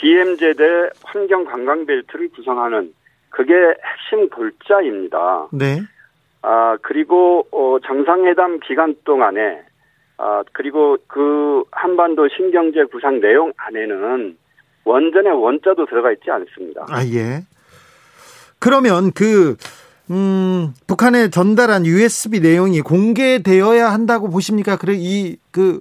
[0.00, 2.94] DMZ대 환경 관광 벨트를 구성하는
[3.28, 5.48] 그게 핵심 골자입니다.
[5.52, 5.82] 네.
[6.40, 9.62] 아 그리고 어, 정상회담 기간 동안에
[10.16, 14.38] 아 그리고 그 한반도 신경제 구상 내용 안에는
[14.84, 16.86] 원전의 원자도 들어가 있지 않습니다.
[16.88, 17.42] 아, 예.
[18.58, 19.56] 그러면 그,
[20.10, 24.76] 음, 북한에 전달한 USB 내용이 공개되어야 한다고 보십니까?
[24.76, 25.80] 그래, 이, 그,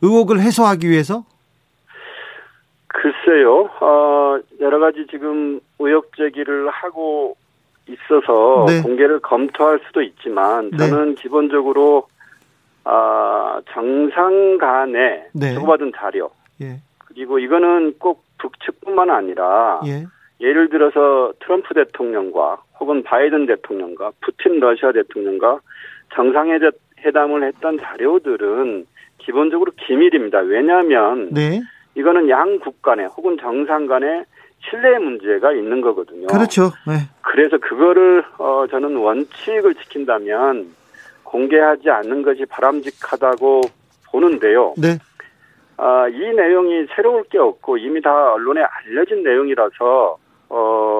[0.00, 1.24] 의혹을 해소하기 위해서?
[2.86, 7.36] 글쎄요, 어, 여러 가지 지금 의혹 제기를 하고
[7.88, 8.82] 있어서 네.
[8.82, 10.76] 공개를 검토할 수도 있지만 네.
[10.76, 12.08] 저는 기본적으로
[12.84, 15.54] 아, 정상 간에 네.
[15.54, 16.80] 주고받은 자료 예.
[16.98, 20.06] 그리고 이거는 꼭 북측뿐만 아니라 예.
[20.40, 25.60] 예를 들어서 트럼프 대통령과 혹은 바이든 대통령과 푸틴 러시아 대통령과
[26.14, 28.86] 정상회담을 했던 자료들은
[29.18, 30.38] 기본적으로 기밀입니다.
[30.40, 31.60] 왜냐하면 네.
[31.94, 34.24] 이거는 양국 간에 혹은 정상 간에
[34.68, 36.26] 신뢰 문제가 있는 거거든요.
[36.26, 36.70] 그렇죠.
[36.86, 37.08] 네.
[37.22, 40.74] 그래서 그거를 어 저는 원칙을 지킨다면
[41.24, 43.62] 공개하지 않는 것이 바람직하다고
[44.10, 44.74] 보는데요.
[44.78, 44.98] 네.
[45.76, 50.97] 아, 이 내용이 새로울 게 없고 이미 다 언론에 알려진 내용이라서 어,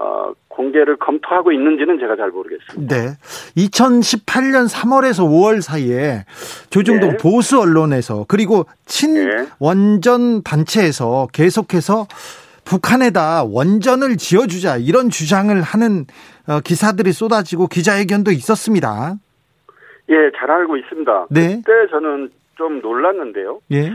[0.00, 2.96] 어 공개를 검토하고 있는지는 제가 잘 모르겠습니다.
[2.96, 3.16] 네.
[3.56, 6.24] 2018년 3월에서 5월 사이에
[6.70, 7.16] 조중동 네.
[7.18, 9.46] 보수 언론에서 그리고 친 네.
[9.58, 12.06] 원전 단체에서 계속해서
[12.64, 16.06] 북한에다 원전을 지어주자 이런 주장을 하는
[16.48, 19.16] 어, 기사들이 쏟아지고 기자회견도 있었습니다.
[20.08, 21.26] 예, 잘 알고 있습니다.
[21.30, 21.56] 네.
[21.64, 23.60] 그때 저는 좀 놀랐는데요.
[23.72, 23.92] 예.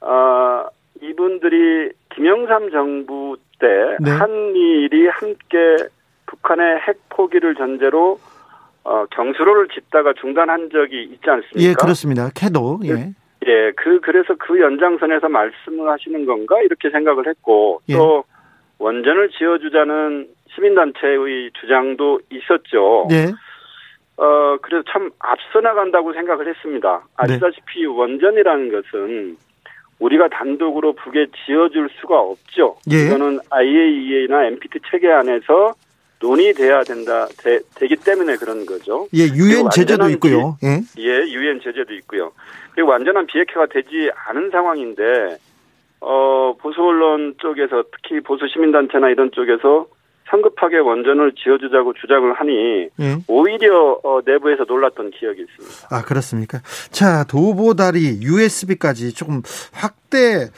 [0.00, 0.66] 아,
[1.02, 4.10] 이분들이 김영삼 정부 때 네.
[4.10, 5.76] 한미일이 함께
[6.26, 8.18] 북한의 핵 포기를 전제로
[8.84, 11.60] 어, 경수로를 짓다가 중단한 적이 있지 않습니까?
[11.60, 12.30] 예, 그렇습니다.
[12.34, 13.14] 캐도 예.
[13.46, 17.94] 예, 그 그래서 그 연장선에서 말씀을 하시는 건가 이렇게 생각을 했고 예.
[17.94, 18.24] 또
[18.78, 23.06] 원전을 지어주자는 시민단체의 주장도 있었죠.
[23.08, 23.32] 네.
[24.16, 26.98] 어, 그래서 참 앞서 나간다고 생각을 했습니다.
[26.98, 27.34] 네.
[27.34, 29.36] 아시다시피 원전이라는 것은
[29.98, 32.76] 우리가 단독으로 북에 지어줄 수가 없죠.
[32.90, 33.06] 예.
[33.06, 35.74] 이거는 IAEA나 NPT 체계 안에서
[36.20, 39.06] 논의돼야 된다, 되, 기 때문에 그런 거죠.
[39.14, 40.56] 예, 유엔 제재도 있고요.
[40.64, 40.80] 예.
[40.98, 42.32] 예, 유엔 제재도 있고요.
[42.74, 45.36] 그리고 완전한 비핵화가 되지 않은 상황인데,
[46.00, 49.86] 어, 보수 언론 쪽에서 특히 보수 시민단체나 이런 쪽에서
[50.30, 53.18] 성급하게 원전을 지어주자고 주장을 하니 예.
[53.28, 55.88] 오히려 어, 내부에서 놀랐던 기억이 있습니다.
[55.90, 56.58] 아, 그렇습니까?
[56.90, 60.50] 자, 도보다리 USB까지 조금 확대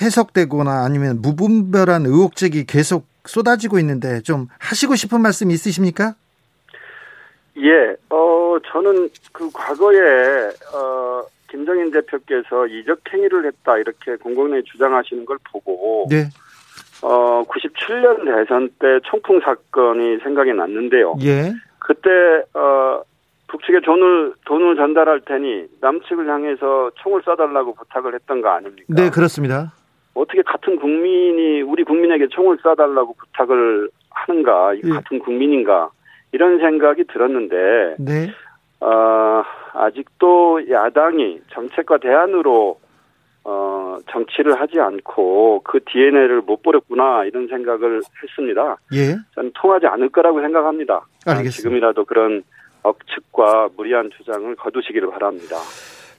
[0.00, 6.14] 해석되거나 아니면 무분별한 의혹적이 계속 쏟아지고 있는데 좀 하시고 싶은 말씀 있으십니까?
[7.56, 15.38] 예, 어, 저는 그 과거에, 어, 김정인 대표께서 이적 행위를 했다, 이렇게 공공연히 주장하시는 걸
[15.52, 16.28] 보고, 네.
[17.04, 21.16] 어, 97년 대선 때 총풍 사건이 생각이 났는데요.
[21.22, 21.52] 예.
[21.78, 22.10] 그때,
[22.54, 23.02] 어,
[23.48, 28.86] 북측에 돈을, 돈을 전달할 테니 남측을 향해서 총을 쏴달라고 부탁을 했던 거 아닙니까?
[28.88, 29.74] 네, 그렇습니다.
[30.14, 34.88] 어떻게 같은 국민이 우리 국민에게 총을 쏴달라고 부탁을 하는가, 예.
[34.88, 35.90] 같은 국민인가,
[36.32, 38.30] 이런 생각이 들었는데, 네.
[38.80, 39.42] 어,
[39.74, 42.78] 아직도 야당이 정책과 대안으로
[43.44, 48.76] 어, 정치를 하지 않고 그 DNA를 못 버렸구나 이런 생각을 했습니다.
[48.94, 49.16] 예.
[49.34, 51.06] 저는 통하지 않을 거라고 생각합니다.
[51.26, 51.50] 알겠습니다.
[51.50, 52.42] 지금이라도 그런
[52.82, 55.56] 억측과 무리한 주장을 거두시기를 바랍니다.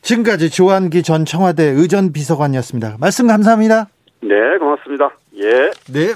[0.01, 2.97] 지금까지 조한기 전 청와대 의전 비서관이었습니다.
[2.99, 3.88] 말씀 감사합니다.
[4.21, 5.09] 네, 고맙습니다.
[5.38, 5.71] 예.
[5.91, 6.13] 네.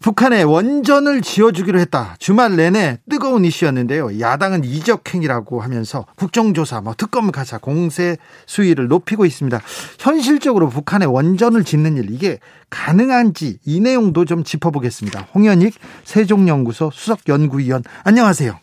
[0.00, 2.16] 북한에 원전을 지어주기로 했다.
[2.18, 4.20] 주말 내내 뜨거운 이슈였는데요.
[4.20, 9.60] 야당은 이적행위라고 하면서 국정조사, 뭐 특검 가사, 공세 수위를 높이고 있습니다.
[9.98, 12.38] 현실적으로 북한에 원전을 짓는 일 이게
[12.70, 15.28] 가능한지 이 내용도 좀 짚어보겠습니다.
[15.34, 18.58] 홍현익 세종연구소 수석연구위원 안녕하세요.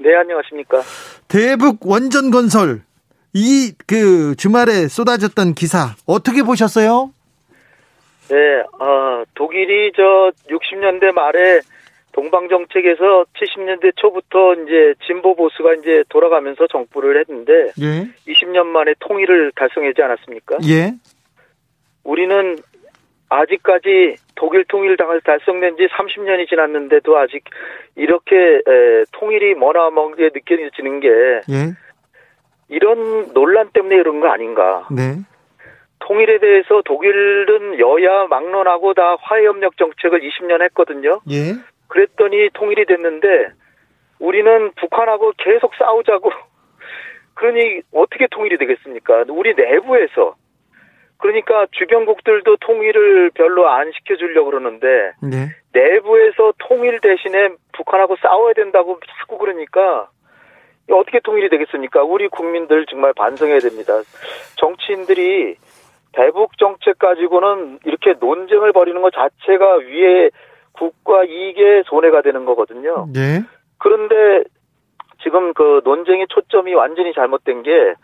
[0.00, 0.82] 네, 안녕하십니까.
[1.28, 2.82] 대북 원전 건설
[3.32, 7.12] 이 그 주말에 쏟아졌던 기사 어떻게 보셨어요?
[8.30, 11.60] 네, 어, 독일이 저 60년대 말에
[12.12, 18.08] 동방 정책에서 70년대 초부터 이제 진보 보수가 이제 돌아가면서 정부를 했는데 예.
[18.26, 20.58] 20년 만에 통일을 달성하지 않았습니까?
[20.68, 20.92] 예.
[22.04, 22.56] 우리는
[23.28, 27.44] 아직까지 독일 통일 당을 달성된 지 30년이 지났는데도 아직
[27.94, 31.72] 이렇게 에, 통일이 머나먼게 느껴지는 게 예.
[32.68, 34.86] 이런 논란 때문에 이런 거 아닌가?
[34.90, 35.18] 네.
[36.10, 41.20] 통일에 대해서 독일은 여야 막론하고 다 화해협력 정책을 20년 했거든요.
[41.30, 41.54] 예.
[41.86, 43.50] 그랬더니 통일이 됐는데
[44.18, 46.32] 우리는 북한하고 계속 싸우자고
[47.34, 49.26] 그러니 어떻게 통일이 되겠습니까?
[49.28, 50.34] 우리 내부에서
[51.18, 55.54] 그러니까 주변국들도 통일을 별로 안 시켜주려고 그러는데 네.
[55.72, 60.10] 내부에서 통일 대신에 북한하고 싸워야 된다고 자꾸 그러니까
[60.90, 62.02] 어떻게 통일이 되겠습니까?
[62.02, 63.94] 우리 국민들 정말 반성해야 됩니다.
[64.56, 65.56] 정치인들이
[66.12, 70.30] 대북 정책 가지고는 이렇게 논쟁을 벌이는 것 자체가 위에
[70.72, 73.06] 국가 이익에 손해가 되는 거거든요.
[73.12, 73.42] 네.
[73.78, 74.44] 그런데
[75.22, 77.94] 지금 그 논쟁의 초점이 완전히 잘못된 게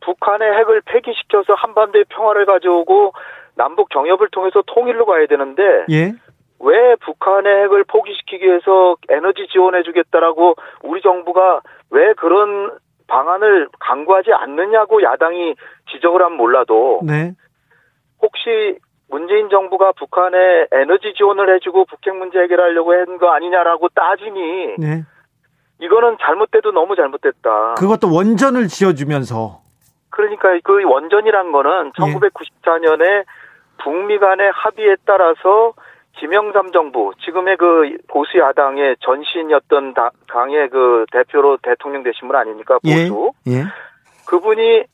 [0.00, 3.12] 북한의 핵을 폐기시켜서 한반도의 평화를 가져오고
[3.56, 6.12] 남북 경협을 통해서 통일로 가야 되는데 예.
[6.60, 15.02] 왜 북한의 핵을 포기시키기 위해서 에너지 지원해 주겠다라고 우리 정부가 왜 그런 방안을 강구하지 않느냐고
[15.02, 15.54] 야당이
[15.90, 17.32] 지적을 하면 몰라도 네.
[18.22, 18.78] 혹시
[19.10, 20.36] 문재인 정부가 북한에
[20.72, 25.02] 에너지 지원을 해주고 북핵 문제 해결하려고 한 거 아니냐라고 따지니 네.
[25.80, 27.74] 이거는 잘못돼도 너무 잘못됐다.
[27.78, 29.60] 그것도 원전을 지어주면서.
[30.10, 32.12] 그러니까 그 원전이란 거는 예.
[32.12, 33.24] 1994년에
[33.82, 35.72] 북미 간의 합의에 따라서
[36.18, 42.78] 김영삼 정부 지금의 그 보수 야당의 전신이었던 다- 당의 그 대표로 대통령 되신 분 아닙니까
[42.84, 43.08] 예.
[43.08, 43.62] 보수 예.
[44.26, 44.84] 그분이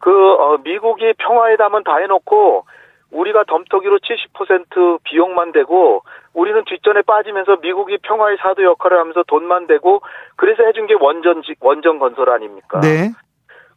[0.00, 2.64] 그 어, 미국이 평화회담은 다 해놓고
[3.10, 6.02] 우리가 덤터기로 70% 비용만 대고
[6.34, 10.02] 우리는 뒷전에 빠지면서 미국이 평화의 사도 역할을 하면서 돈만 대고
[10.36, 12.80] 그래서 해준 게 원전 지- 원전 건설 아닙니까?
[12.80, 13.10] 네.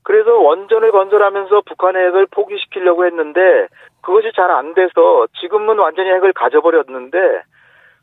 [0.03, 3.67] 그래서 원전을 건설하면서 북한의 핵을 포기시키려고 했는데
[4.01, 7.17] 그것이 잘 안 돼서 지금은 완전히 핵을 가져버렸는데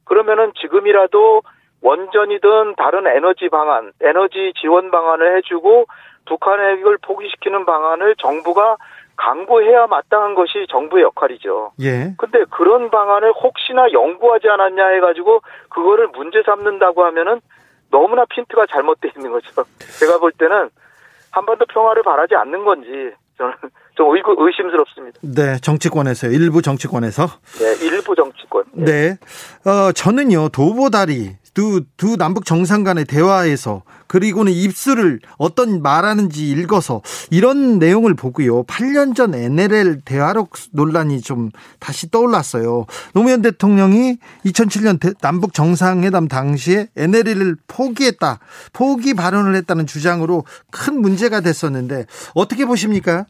[0.05, 1.43] 그러면은 지금이라도
[1.81, 5.87] 원전이든 다른 에너지 방안, 에너지 지원 방안을 해주고
[6.27, 8.77] 북한의 핵을 포기시키는 방안을 정부가
[9.17, 11.73] 강구해야 마땅한 것이 정부의 역할이죠.
[11.81, 12.15] 예.
[12.19, 17.41] 근데 그런 방안을 혹시나 연구하지 않았냐 해가지고 그거를 문제 삼는다고 하면은
[17.91, 19.65] 너무나 핀트가 잘못되어 있는 거죠.
[19.99, 20.71] 제가 볼 때는
[21.33, 23.55] 한반도 평화를 바라지 않는 건지 저는
[23.97, 25.19] 좀 의, 의심스럽습니다.
[25.23, 27.27] 네, 정치권에서 일부 정치권에서.
[27.59, 28.65] 네, 일부 정치권.
[28.73, 29.71] 네, 네.
[29.71, 37.81] 어, 저는요 도보다리 두, 두 남북 정상 간의 대화에서 그리고는 입술을 어떤 말하는지 읽어서 이런
[37.81, 38.63] 내용을 보고요.
[38.63, 42.87] 8년 전 NLL 대화록 논란이 좀 다시 떠올랐어요.
[43.13, 48.39] 노무현 대통령이 2007년 남북 정상회담 당시에 NLL을 포기했다.
[48.73, 53.27] 포기 발언을 했다는 주장으로 큰 문제가 됐었는데 어떻게 보십니까?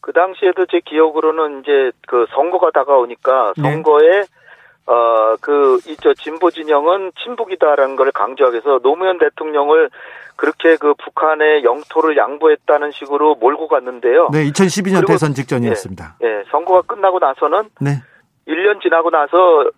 [0.00, 3.62] 그 당시에도 제 기억으로는 이제 그 선거가 다가오니까 네.
[3.62, 4.41] 선거에 네.
[4.86, 9.90] 어, 그, 이, 저, 진보 진영은 친북이다라는 걸 강조하기 위해서 노무현 대통령을
[10.36, 14.30] 그렇게 그 북한의 영토를 양보했다는 식으로 몰고 갔는데요.
[14.32, 16.16] 네, 2012년 대선 직전이었습니다.
[16.22, 18.02] 예, 예, 선거가 끝나고 나서는 네.
[18.48, 19.36] 1년 지나고 나서,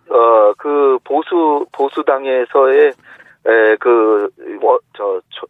[0.09, 2.87] 어, 그 보수, 보수당에서의,
[3.47, 5.45] 에, 그, 뭐, 저, 저,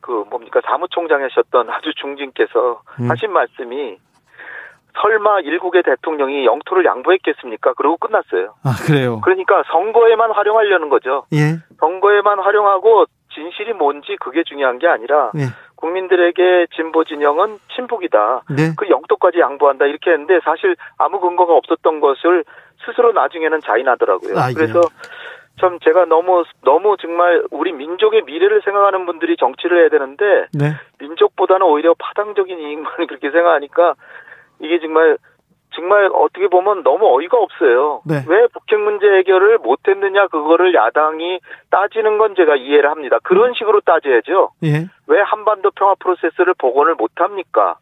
[0.00, 3.10] 그 뭡니까 사무총장이셨던 아주 중진께서 음.
[3.10, 3.96] 하신 말씀이
[5.00, 7.74] 설마 일국의 대통령이 영토를 양보했겠습니까?
[7.74, 8.54] 그러고 끝났어요.
[8.64, 9.20] 아, 그래요?
[9.22, 11.24] 그러니까 선거에만 활용하려는 거죠.
[11.32, 11.58] 예.
[11.80, 15.46] 선거에만 활용하고 진실이 뭔지 그게 중요한 게 아니라 예.
[15.76, 18.42] 국민들에게 진보 진영은 친북이다.
[18.50, 18.74] 네.
[18.78, 19.86] 그 영토까지 양보한다.
[19.86, 22.44] 이렇게 했는데 사실 아무 근거가 없었던 것을
[22.86, 24.38] 스스로 나중에는 자인하더라고요.
[24.38, 24.54] 아, 예.
[24.54, 24.80] 그래서
[25.60, 30.74] 참 제가 너무 너무 정말 우리 민족의 미래를 생각하는 분들이 정치를 해야 되는데 네.
[30.98, 33.94] 민족보다는 오히려 파당적인 이익만 그렇게 생각하니까
[34.60, 35.18] 이게 정말
[35.74, 38.02] 정말 어떻게 보면 너무 어이가 없어요.
[38.06, 38.22] 네.
[38.28, 41.40] 왜 북핵 문제 해결을 못했느냐 그거를 야당이
[41.70, 43.18] 따지는 건 제가 이해를 합니다.
[43.22, 43.54] 그런 음.
[43.54, 44.50] 식으로 따져야죠.
[44.64, 44.86] 예.
[45.08, 47.76] 왜 한반도 평화 프로세스를 복원을 못합니까?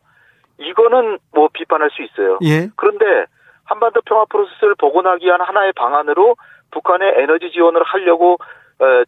[0.59, 2.39] 이거는 뭐 비판할 수 있어요.
[2.45, 2.69] 예.
[2.77, 3.27] 그런데
[3.65, 6.37] 한반도 평화 프로세스를 복원하기 위한 하나의 방안으로
[6.71, 8.39] 북한의 에너지 지원을 하려고 어,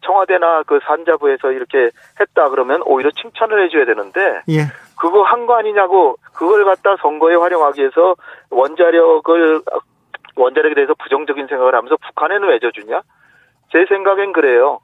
[0.03, 4.61] 청와대나 그 산자부에서 이렇게 했다 그러면 오히려 칭찬을 해줘야 되는데 예.
[4.99, 8.15] 그거 한 거 아니냐고 그걸 갖다 선거에 활용하기 위해서
[8.49, 9.61] 원자력을
[10.35, 13.01] 원자력에 대해서 부정적인 생각을 하면서 북한에는 왜 져주냐?
[13.71, 14.79] 제 생각엔 그래요.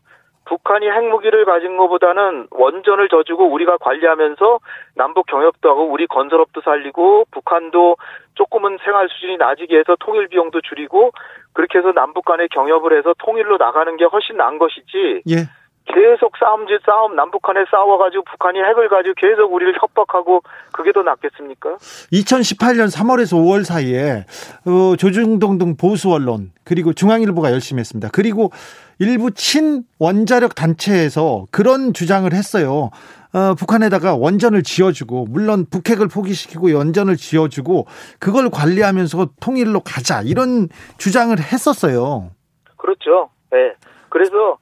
[0.45, 4.59] 북한이 핵무기를 가진 것보다는 원전을 져주고 우리가 관리하면서
[4.95, 7.97] 남북 경협도 하고 우리 건설업도 살리고 북한도
[8.35, 11.11] 조금은 생활 수준이 낮이게 해서 통일 비용도 줄이고
[11.53, 15.21] 그렇게 해서 남북 간의 경협을 해서 통일로 나가는 게 훨씬 나은 것이지.
[15.29, 15.35] 예.
[15.85, 21.77] 계속 싸움질 싸움 남북한에 싸워가지고 북한이 핵을 가지고 계속 우리를 협박하고 그게 더 낫겠습니까?
[22.13, 24.25] 2018년 3월에서 5월 사이에
[24.65, 28.09] 어, 조중동 등 보수 언론 그리고 중앙일보가 열심히 했습니다.
[28.13, 28.51] 그리고
[29.01, 32.91] 일부 친 원자력 단체에서 그런 주장을 했어요.
[33.33, 37.87] 어, 북한에다가 원전을 지어주고 물론 북핵을 포기시키고 원전을 지어주고
[38.19, 42.29] 그걸 관리하면서 통일로 가자 이런 주장을 했었어요.
[42.77, 43.31] 그렇죠.
[43.49, 43.73] 네.
[44.09, 44.59] 그래서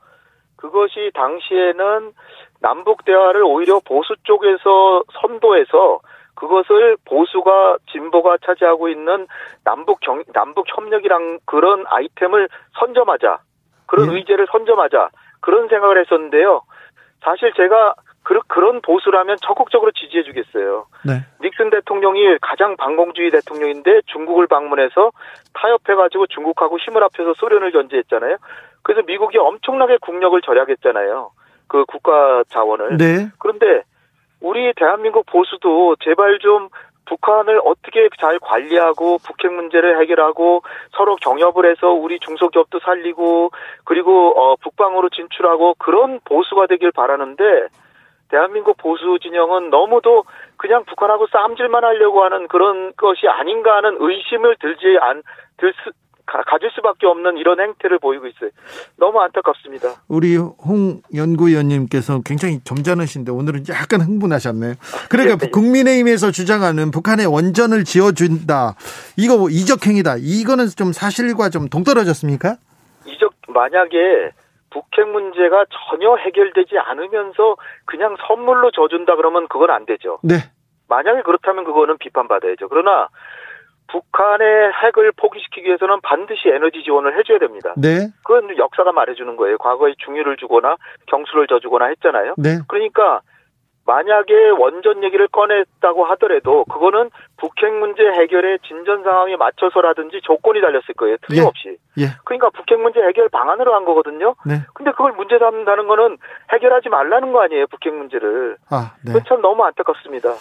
[0.55, 2.13] 그것이 당시에는
[2.61, 5.99] 남북 대화를 오히려 보수 쪽에서 선도해서
[6.35, 9.27] 그것을 보수가 진보가 차지하고 있는
[9.65, 12.47] 남북 경 남북 협력이랑 그런 아이템을
[12.79, 13.39] 선점하자
[13.89, 14.17] 그런 예.
[14.17, 15.09] 의제를 선점하자
[15.41, 16.61] 그런 생각을 했었는데요.
[17.23, 20.85] 사실 제가 그, 그런 보수라면 적극적으로 지지해 주겠어요.
[21.03, 21.25] 네.
[21.41, 25.11] 닉슨 대통령이 가장 반공주의 대통령인데 중국을 방문해서
[25.55, 28.37] 타협해가지고 중국하고 힘을 합해서 소련을 견제했잖아요.
[28.83, 31.31] 그래서 미국이 엄청나게 국력을 절약했잖아요.
[31.67, 32.97] 그 국가 자원을.
[32.97, 33.29] 네.
[33.39, 33.83] 그런데
[34.41, 36.69] 우리 대한민국 보수도 제발 좀
[37.09, 43.51] 북한을 어떻게 잘 관리하고 북핵 문제를 해결하고 서로 경협을 해서 우리 중소기업도 살리고
[43.83, 47.67] 그리고 어 북방으로 진출하고 그런 보수가 되길 바라는데
[48.29, 50.23] 대한민국 보수 진영은 너무도
[50.57, 55.23] 그냥 북한하고 싸움질만 하려고 하는 그런 것이 아닌가 하는 의심을 들지 않,
[55.57, 55.91] 들 수,
[56.31, 58.49] 가 질 수밖에 없는 이런 행태를 보이고 있어요.
[58.97, 60.01] 너무 안타깝습니다.
[60.07, 64.73] 우리 홍 연구위원님께서 굉장히 점잖으신데 오늘은 약간 흥분하셨네요.
[65.09, 65.51] 그러니까 네, 네.
[65.51, 68.75] 국민의힘에서 주장하는 북한의 원전을 지어준다.
[69.17, 70.15] 이거 뭐 이적행위다.
[70.19, 72.57] 이거는 좀 사실과 좀 동떨어졌습니까?
[73.05, 74.31] 이적 만약에
[74.71, 80.19] 북핵 문제가 전혀 해결되지 않으면서 그냥 선물로 줘준다 그러면 그건 안 되죠.
[80.23, 80.35] 네.
[80.87, 82.67] 만약에 그렇다면 그거는 비판받아야죠.
[82.67, 83.07] 그러나
[83.91, 87.73] 북한의 핵을 포기시키기 위해서는 반드시 에너지 지원을 해줘야 됩니다.
[87.77, 88.09] 네.
[88.23, 89.57] 그건 역사가 말해주는 거예요.
[89.57, 90.75] 과거에 중유를 주거나
[91.07, 92.35] 경수를 져주거나 했잖아요.
[92.37, 92.59] 네.
[92.67, 93.21] 그러니까
[93.85, 101.17] 만약에 원전 얘기를 꺼냈다고 하더라도 그거는 북핵 문제 해결의 진전 상황에 맞춰서라든지 조건이 달렸을 거예요.
[101.25, 101.77] 틀림없이.
[101.97, 102.03] 예.
[102.03, 102.07] 예.
[102.23, 104.35] 그러니까 북핵 문제 해결 방안으로 한 거거든요.
[104.45, 104.61] 네.
[104.75, 106.17] 근데 그걸 문제 삼는다는 거는
[106.53, 107.65] 해결하지 말라는 거 아니에요.
[107.65, 108.57] 북핵 문제를.
[108.69, 109.13] 아, 네.
[109.13, 110.35] 그참 너무 안타깝습니다.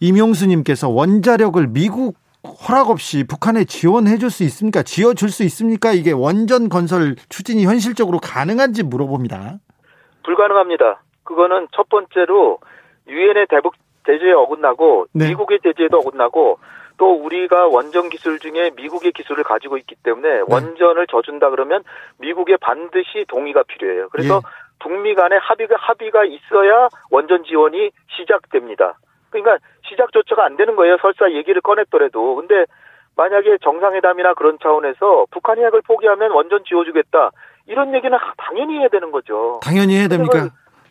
[0.00, 2.16] 이명수님께서 원자력을 미국
[2.46, 4.82] 허락 없이 북한에 지원해 줄 수 있습니까?
[4.82, 5.92] 지어 줄 수 있습니까?
[5.92, 9.58] 이게 원전 건설 추진이 현실적으로 가능한지 물어봅니다.
[10.24, 11.02] 불가능합니다.
[11.24, 12.58] 그거는 첫 번째로
[13.08, 13.74] 유엔의 대북
[14.06, 15.28] 제재에 어긋나고 네.
[15.28, 16.58] 미국의 제재에도 어긋나고
[16.96, 20.02] 또 우리가 원전 기술 중에 미국의 기술을 가지고 있기 네.
[20.04, 21.82] 때문에 원전을 져준다 그러면
[22.18, 24.08] 미국의 반드시 동의가 필요해요.
[24.10, 24.40] 그래서 예.
[24.80, 28.98] 북미 간의 합의가 합의가 있어야 원전 지원이 시작됩니다.
[29.30, 29.58] 그러니까
[29.88, 30.96] 시작조차가 안 되는 거예요.
[31.00, 32.36] 설사 얘기를 꺼냈더라도.
[32.36, 32.64] 근데
[33.16, 37.30] 만약에 정상회담이나 그런 차원에서 북한이 핵을 포기하면 원전 지어주겠다.
[37.66, 39.60] 이런 얘기는 당연히 해야 되는 거죠.
[39.62, 40.48] 당연히 해야 됩니까?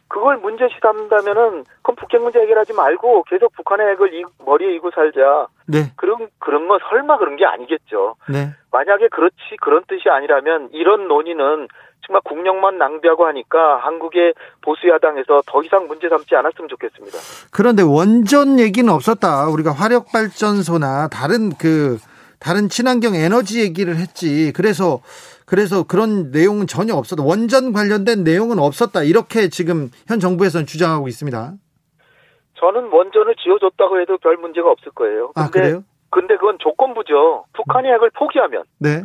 [0.09, 5.47] 그걸 문제시 삼다면은 그럼 북핵 문제 해결하지 말고 계속 북한의 핵을 이, 머리에 이고 살자.
[5.67, 8.15] 네, 그런 그런 건 설마 그런 게 아니겠죠.
[8.29, 8.53] 네.
[8.71, 11.67] 만약에 그렇지 그런 뜻이 아니라면 이런 논의는
[12.05, 17.17] 정말 국력만 낭비하고 하니까 한국의 보수 야당에서 더 이상 문제 삼지 않았으면 좋겠습니다.
[17.51, 19.47] 그런데 원전 얘기는 없었다.
[19.49, 21.97] 우리가 화력 발전소나 다른 그
[22.39, 24.53] 다른 친환경 에너지 얘기를 했지.
[24.53, 25.01] 그래서
[25.45, 27.23] 그래서 그런 내용은 전혀 없었다.
[27.23, 29.03] 원전 관련된 내용은 없었다.
[29.03, 31.53] 이렇게 지금 현 정부에서는 주장하고 있습니다.
[32.59, 35.31] 저는 원전을 지어줬다고 해도 별 문제가 없을 거예요.
[35.35, 35.83] 아, 근데 그래요?
[36.09, 37.45] 근데 그건 조건부죠.
[37.53, 39.03] 북한이 핵을 포기하면 네.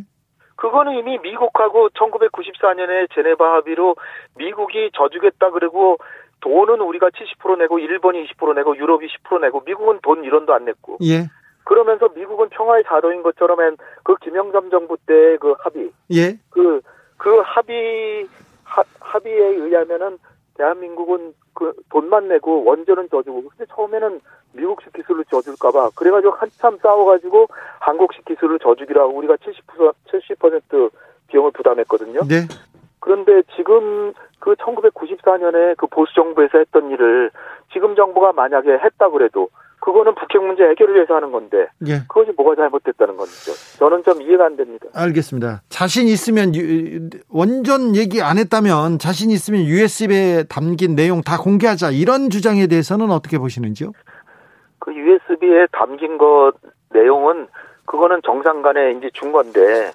[0.62, 3.96] 그거는 이미 미국하고 1994년에 제네바 합의로
[4.36, 5.98] 미국이 져주겠다 그러고
[6.40, 10.98] 돈은 우리가 70% 내고 일본이 20% 내고 유럽이 10% 내고 미국은 돈 1원도 안 냈고
[11.02, 11.26] 예.
[11.64, 16.38] 그러면서 미국은 평화의 자도인 것처럼 한그 김영삼 정부 때 그 합의 예.
[16.50, 16.80] 그,
[17.16, 18.28] 그 합의,
[18.62, 20.18] 하, 합의에 의하면은
[20.62, 24.20] 대한민국은 그 돈만 내고 원전은 져주고 근데 처음에는
[24.52, 27.48] 미국식 기술을 져줄까봐 그래가지고 한참 싸워가지고
[27.80, 30.90] 한국식 기술을 져주기로 하고 우리가 70% 70%
[31.26, 32.20] 비용을 부담했거든요.
[32.28, 32.46] 네.
[33.00, 37.32] 그런데 지금 그 1994년에 그 보수 정부에서 했던 일을
[37.72, 39.48] 지금 정부가 만약에 했다 그래도
[39.84, 41.98] 그거는 북핵 문제 해결을 위해서 하는 건데 예.
[42.08, 43.52] 그것이 뭐가 잘못됐다는 건지죠.
[43.78, 44.86] 저는 좀 이해가 안 됩니다.
[44.94, 45.62] 알겠습니다.
[45.68, 52.30] 자신 있으면 유- 원전 얘기 안 했다면 자신 있으면 USB에 담긴 내용 다 공개하자 이런
[52.30, 53.90] 주장에 대해서는 어떻게 보시는지요?
[54.78, 56.52] 그 USB에 담긴 것
[56.90, 57.48] 내용은
[57.84, 59.90] 그거는 정상 간에 이제 준 건데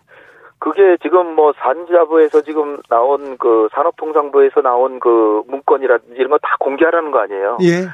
[0.59, 7.11] 그게 지금 뭐 산자부에서 지금 나온 그 산업통상부에서 나온 그 문건이라든지 이런 거 다 공개하라는
[7.11, 7.57] 거 아니에요.
[7.61, 7.87] 예.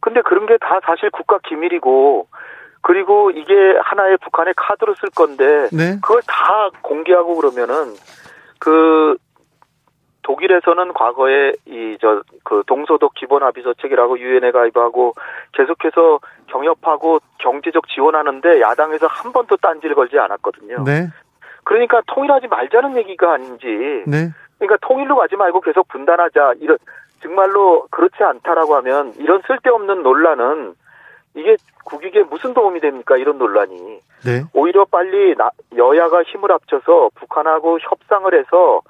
[0.00, 2.26] 근데 그런 게 다 사실 국가 기밀이고
[2.82, 5.98] 그리고 이게 하나의 북한의 카드로 쓸 건데 네.
[6.02, 7.94] 그걸 다 공개하고 그러면은
[8.58, 9.16] 그
[10.22, 15.14] 독일에서는 과거에 이 저 그 동서독 기본 합의서 책이라고 유엔에 가입하고
[15.52, 20.82] 계속해서 경협하고 경제적 지원하는데 야당에서 한 번도 딴지를 걸지 않았거든요.
[20.84, 21.08] 네.
[21.64, 23.66] 그러니까 통일하지 말자는 얘기가 아닌지.
[24.06, 24.30] 네.
[24.58, 26.54] 그러니까 통일로 가지 말고 계속 분단하자.
[26.60, 26.78] 이런
[27.22, 30.74] 정말로 그렇지 않다라고 하면 이런 쓸데없는 논란은
[31.34, 33.16] 이게 국익에 무슨 도움이 됩니까?
[33.16, 34.00] 이런 논란이.
[34.24, 34.42] 네.
[34.52, 38.80] 오히려 빨리 나- 여야가 힘을 합쳐서 북한하고 협상을 해서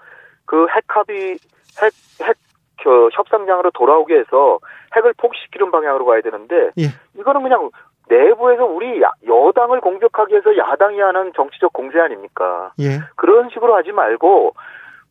[0.47, 1.39] 그 핵합의
[1.83, 1.93] 핵,
[2.27, 2.37] 핵,
[2.83, 4.59] 그 협상장으로 돌아오게 해서
[4.97, 6.85] 핵을 포기시키는 방향으로 가야 되는데 예.
[7.19, 7.71] 이거는 그냥
[8.09, 12.73] 내부에서 우리 야- 여당을 공격하기 위해서 야당이 하는 정치적 공세 아닙니까?
[12.81, 13.01] 예.
[13.17, 14.55] 그런 식으로 하지 말고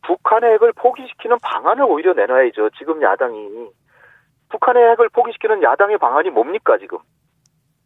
[0.02, 2.70] 북한의 핵을 포기시키는 방안을 오히려 내놔야죠.
[2.78, 3.68] 지금 야당이.
[4.48, 6.98] 북한의 핵을 포기시키는 야당의 방안이 뭡니까, 지금?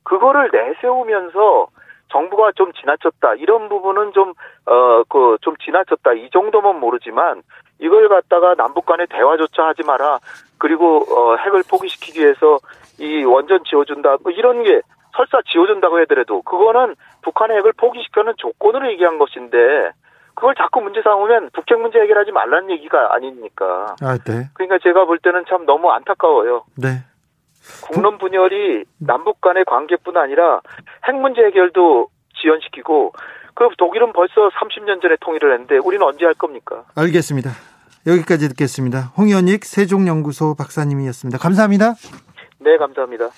[0.04, 1.68] 그거를 내세우면서
[2.08, 3.34] 정부가 좀 지나쳤다.
[3.34, 4.34] 이런 부분은 좀,
[4.66, 6.12] 어, 그, 좀 지나쳤다.
[6.12, 7.42] 이 정도면 모르지만
[7.80, 10.18] 이걸 갖다가 남북 간의 대화조차 하지 마라.
[10.58, 12.58] 그리고, 어, 핵을 포기시키기 위해서
[12.98, 14.18] 이 원전 지어준다.
[14.22, 14.80] 뭐 이런 게
[15.16, 19.90] 설사 지어준다고 하더라도 그거는 북한의 핵을 포기시켜는 조건으로 얘기한 것인데
[20.34, 23.96] 그걸 자꾸 문제 삼으면 북핵 문제 해결하지 말라는 얘기가 아니니까.
[24.02, 24.48] 아, 네.
[24.54, 26.64] 그러니까 제가 볼 때는 참 너무 안타까워요.
[26.76, 27.04] 네.
[27.82, 30.60] 국론 분열이 남북 간의 관계뿐 아니라
[31.06, 32.08] 핵 문제 해결도
[32.40, 33.12] 지연시키고
[33.54, 36.84] 그 독일은 벌써 30년 전에 통일을 했는데 우리는 언제 할 겁니까?
[36.96, 37.50] 알겠습니다.
[38.06, 39.12] 여기까지 듣겠습니다.
[39.16, 41.38] 홍현익 세종연구소 박사님이었습니다.
[41.38, 41.94] 감사합니다.
[42.58, 43.30] 네, 감사합니다.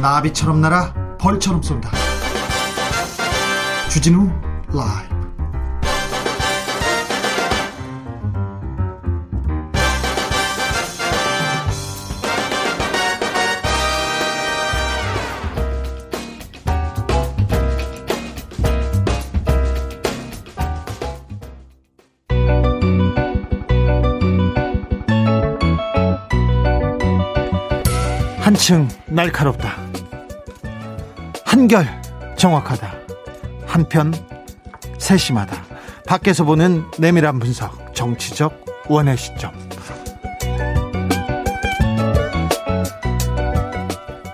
[0.00, 2.09] 나비처럼 날아 벌처럼 쏜다.
[3.90, 4.30] 주진우
[4.72, 5.18] 라이브.
[28.40, 29.76] 한층 날카롭다.
[31.44, 31.86] 한결
[32.36, 32.99] 정확하다.
[33.80, 34.12] 한편
[34.98, 35.56] 세심하다.
[36.06, 39.52] 밖에서 보는 내밀한 분석, 정치적 원의 시점.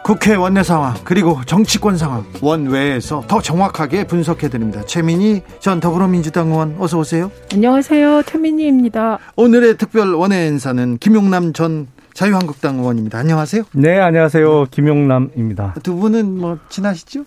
[0.02, 4.82] 국회 원내 상황 그리고 정치권 상황 원외에서 더 정확하게 분석해 드립니다.
[4.84, 7.30] 최민희 전 더불어민주당 의원 어서 오세요.
[7.52, 8.22] 안녕하세요.
[8.24, 9.18] 최민희입니다.
[9.36, 13.18] 오늘의 특별 원외 인사는 김용남 전 자유한국당 의원입니다.
[13.18, 13.64] 안녕하세요.
[13.74, 14.66] 네, 안녕하세요.
[14.70, 15.74] 김용남입니다.
[15.82, 17.24] 두 분은 뭐 친하시죠?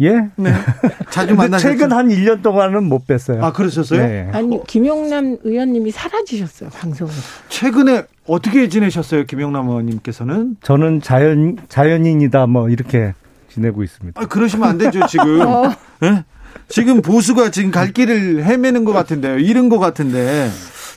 [0.00, 0.28] 예?
[0.36, 0.52] 네.
[1.10, 1.68] 자주 만나셨죠?
[1.72, 3.42] 최근 한 1년 동안은 못 뵀어요.
[3.42, 4.06] 아, 그러셨어요?
[4.06, 4.28] 네.
[4.32, 7.10] 아니 김용남 의원님이 사라지셨어요 방송에.
[7.48, 10.56] 최근에 어떻게 지내셨어요, 김용남 의원님께서는?
[10.62, 13.14] 저는 자연 자연인이다 뭐 이렇게
[13.52, 14.20] 지내고 있습니다.
[14.20, 15.40] 아, 그러시면 안 되죠, 지금.
[15.46, 15.70] 어.
[16.04, 16.24] 예?
[16.68, 19.38] 지금 보수가 지금 갈 길을 헤매는 것 같은데요.
[19.38, 20.50] 잃은 것 같은데.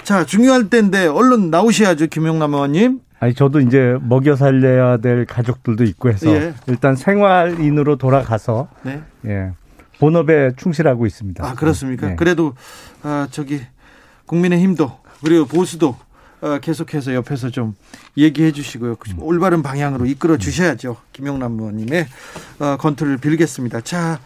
[0.03, 2.99] 자, 중요할 때인데 얼른 나오셔야죠, 김용남 의원님.
[3.19, 6.53] 아니 저도 이제 먹여 살려야 될 가족들도 있고 해서 예.
[6.67, 9.01] 일단 생활인으로 돌아가서 네.
[9.25, 9.51] 예.
[9.99, 11.45] 본업에 충실하고 있습니다.
[11.45, 12.09] 아, 그렇습니까?
[12.09, 12.15] 네.
[12.15, 12.53] 그래도,
[13.01, 13.61] 아, 저기,
[14.25, 14.91] 국민의힘도,
[15.23, 15.95] 그리고 보수도,
[16.41, 17.75] 어, 계속해서 옆에서 좀
[18.17, 18.97] 얘기해 주시고요.
[18.97, 20.97] 그 올바른 방향으로 이끌어 주셔야죠.
[21.13, 22.07] 김용남 의원님의
[22.59, 23.81] 어, 건투를 빌겠습니다.
[23.81, 24.19] 자,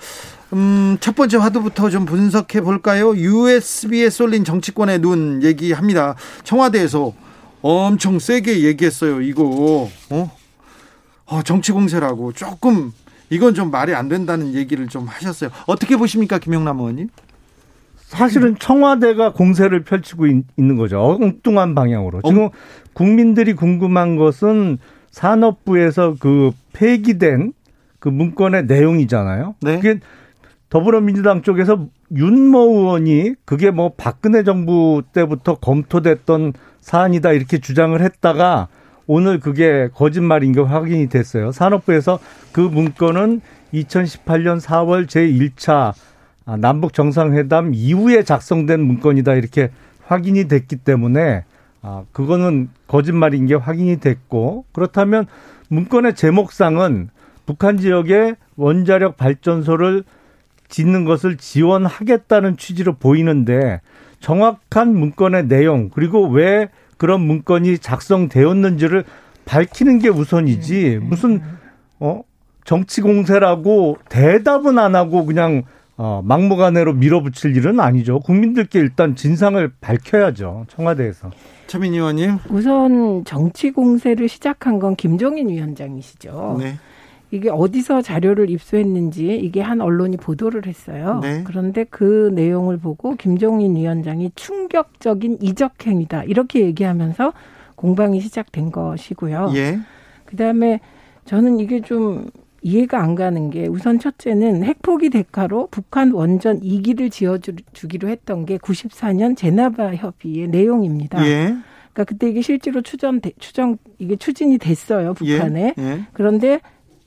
[0.53, 3.15] 음, 첫 번째 화두부터 좀 분석해 볼까요?
[3.15, 6.15] USB에 쏠린 정치권의 눈 얘기합니다.
[6.43, 7.13] 청와대에서
[7.61, 9.21] 엄청 세게 얘기했어요.
[9.21, 10.31] 이거, 어?
[11.25, 12.91] 어, 정치 공세라고 조금
[13.29, 15.51] 이건 좀 말이 안 된다는 얘기를 좀 하셨어요.
[15.67, 17.09] 어떻게 보십니까, 김용남 의원님?
[17.97, 20.99] 사실은 청와대가 공세를 펼치고 있, 는 거죠.
[20.99, 22.21] 엉뚱한 방향으로.
[22.23, 22.49] 지금
[22.93, 24.79] 국민들이 궁금한 것은
[25.11, 27.53] 산업부에서 그 폐기된
[27.99, 29.55] 그 문건의 내용이잖아요.
[29.61, 29.75] 네.
[29.75, 29.99] 그게
[30.69, 38.67] 더불어민주당 쪽에서 윤모 의원이 그게 뭐 박근혜 정부 때부터 검토됐던 사안이다 이렇게 주장을 했다가
[39.07, 41.51] 오늘 그게 거짓말인 게 확인이 됐어요.
[41.51, 42.19] 산업부에서
[42.51, 43.41] 그 문건은
[43.73, 45.93] 2018년 4월 제1차
[46.45, 49.69] 아, 남북 정상회담 이후에 작성된 문건이다 이렇게
[50.05, 51.45] 확인이 됐기 때문에
[51.81, 55.27] 아 그거는 거짓말인 게 확인이 됐고 그렇다면
[55.69, 57.09] 문건의 제목상은
[57.45, 60.03] 북한 지역에 원자력 발전소를
[60.67, 63.81] 짓는 것을 지원하겠다는 취지로 보이는데
[64.19, 69.05] 정확한 문건의 내용 그리고 왜 그런 문건이 작성되었는지를
[69.45, 71.41] 밝히는 게 우선이지 무슨
[71.99, 72.21] 어
[72.65, 75.63] 정치 공세라고 대답은 안 하고 그냥
[76.01, 78.19] 어, 막무가내로 밀어붙일 일은 아니죠.
[78.21, 80.65] 국민들께 일단 진상을 밝혀야죠.
[80.69, 81.29] 청와대에서.
[81.67, 82.37] 최민희 의원님.
[82.49, 86.55] 우선 정치 공세를 시작한 건 김종인 위원장이시죠.
[86.59, 86.75] 네.
[87.31, 91.19] 이게 어디서 자료를 입수했는지 이게 한 언론이 보도를 했어요.
[91.21, 91.43] 네.
[91.45, 97.33] 그런데 그 내용을 보고 김종인 위원장이 충격적인 이적 행위다 이렇게 얘기하면서
[97.75, 99.51] 공방이 시작된 것이고요.
[99.55, 99.79] 예.
[100.25, 100.79] 그다음에
[101.25, 102.29] 저는 이게 좀
[102.61, 109.37] 이해가 안 가는 게 우선 첫째는 핵포기 대가로 북한 원전 2기를 지어주기로 했던 게 94년
[109.37, 111.25] 제나바 협의의 내용입니다.
[111.25, 111.55] 예.
[111.93, 115.73] 그러니까 그때 이게 실제로 추전 추정 이게 추진이 됐어요 북한에.
[115.77, 115.81] 예.
[115.81, 116.01] 예.
[116.13, 116.59] 그런데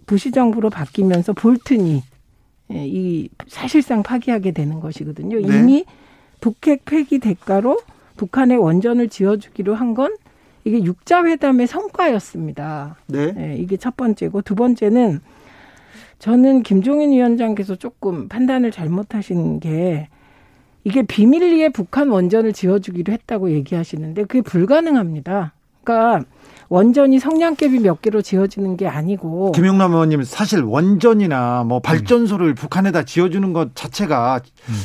[0.07, 2.03] 부시 정부로 바뀌면서 볼튼이
[2.73, 5.41] 예, 이 사실상 파기하게 되는 것이거든요.
[5.41, 5.59] 네.
[5.59, 5.85] 이미
[6.41, 7.81] 북핵 폐기 대가로
[8.17, 10.17] 북한에 원전을 지어주기로 한 건
[10.65, 12.97] 이게 육자회담의 성과였습니다.
[13.07, 13.35] 네.
[13.37, 15.21] 예, 이게 첫 번째고 두 번째는
[16.19, 20.09] 저는 김종인 위원장께서 조금 판단을 잘못하신 게
[20.85, 25.53] 이게 비밀리에 북한 원전을 지어주기로 했다고 얘기하시는데 그게 불가능합니다.
[25.83, 26.25] 그러니까
[26.77, 33.53] 원전이 성냥개비 몇 개로 지어지는 게 아니고 김용남 의원님 사실 원전이나 뭐 발전소를 북한에다 지어주는
[33.53, 34.41] 것 자체가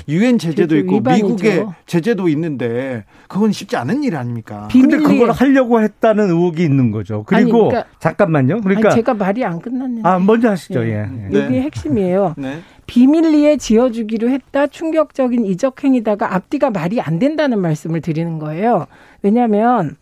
[0.09, 1.25] 유엔 제재도 제재 있고 위반이죠.
[1.27, 4.67] 미국의 제재도 있는데 그건 쉽지 않은 일 아닙니까?
[4.69, 7.23] 비- 근데 그걸 하려고 했다는 의혹이 있는 거죠.
[7.25, 8.59] 그리고 아니, 그러니까- 잠깐만요.
[8.59, 10.83] 그러니까 아니, 제가 말이 안 끝났는데 아 먼저 하시죠.
[10.83, 10.89] 예.
[10.89, 10.99] 예.
[11.23, 11.27] 예.
[11.29, 11.61] 이게 네.
[11.61, 12.35] 핵심이에요.
[12.37, 12.59] 네.
[12.87, 18.87] 비밀리에 지어주기로 했다 충격적인 이적 행위다가 앞뒤가 말이 안 된다는 말씀을 드리는 거예요.
[19.21, 19.95] 왜냐하면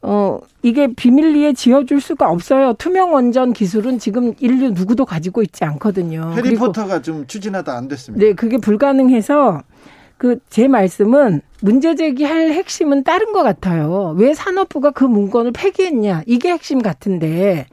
[0.00, 2.72] 어 이게 비밀리에 지어줄 수가 없어요.
[2.74, 6.32] 투명 원전 기술은 지금 인류 누구도 가지고 있지 않거든요.
[6.36, 8.24] 해리포터가 좀 추진하다 안 됐습니다.
[8.24, 9.62] 네, 그게 불가능해서
[10.16, 14.14] 그 제 말씀은 문제 제기할 핵심은 다른 것 같아요.
[14.16, 16.22] 왜 산업부가 그 문건을 폐기했냐?
[16.26, 17.66] 이게 핵심 같은데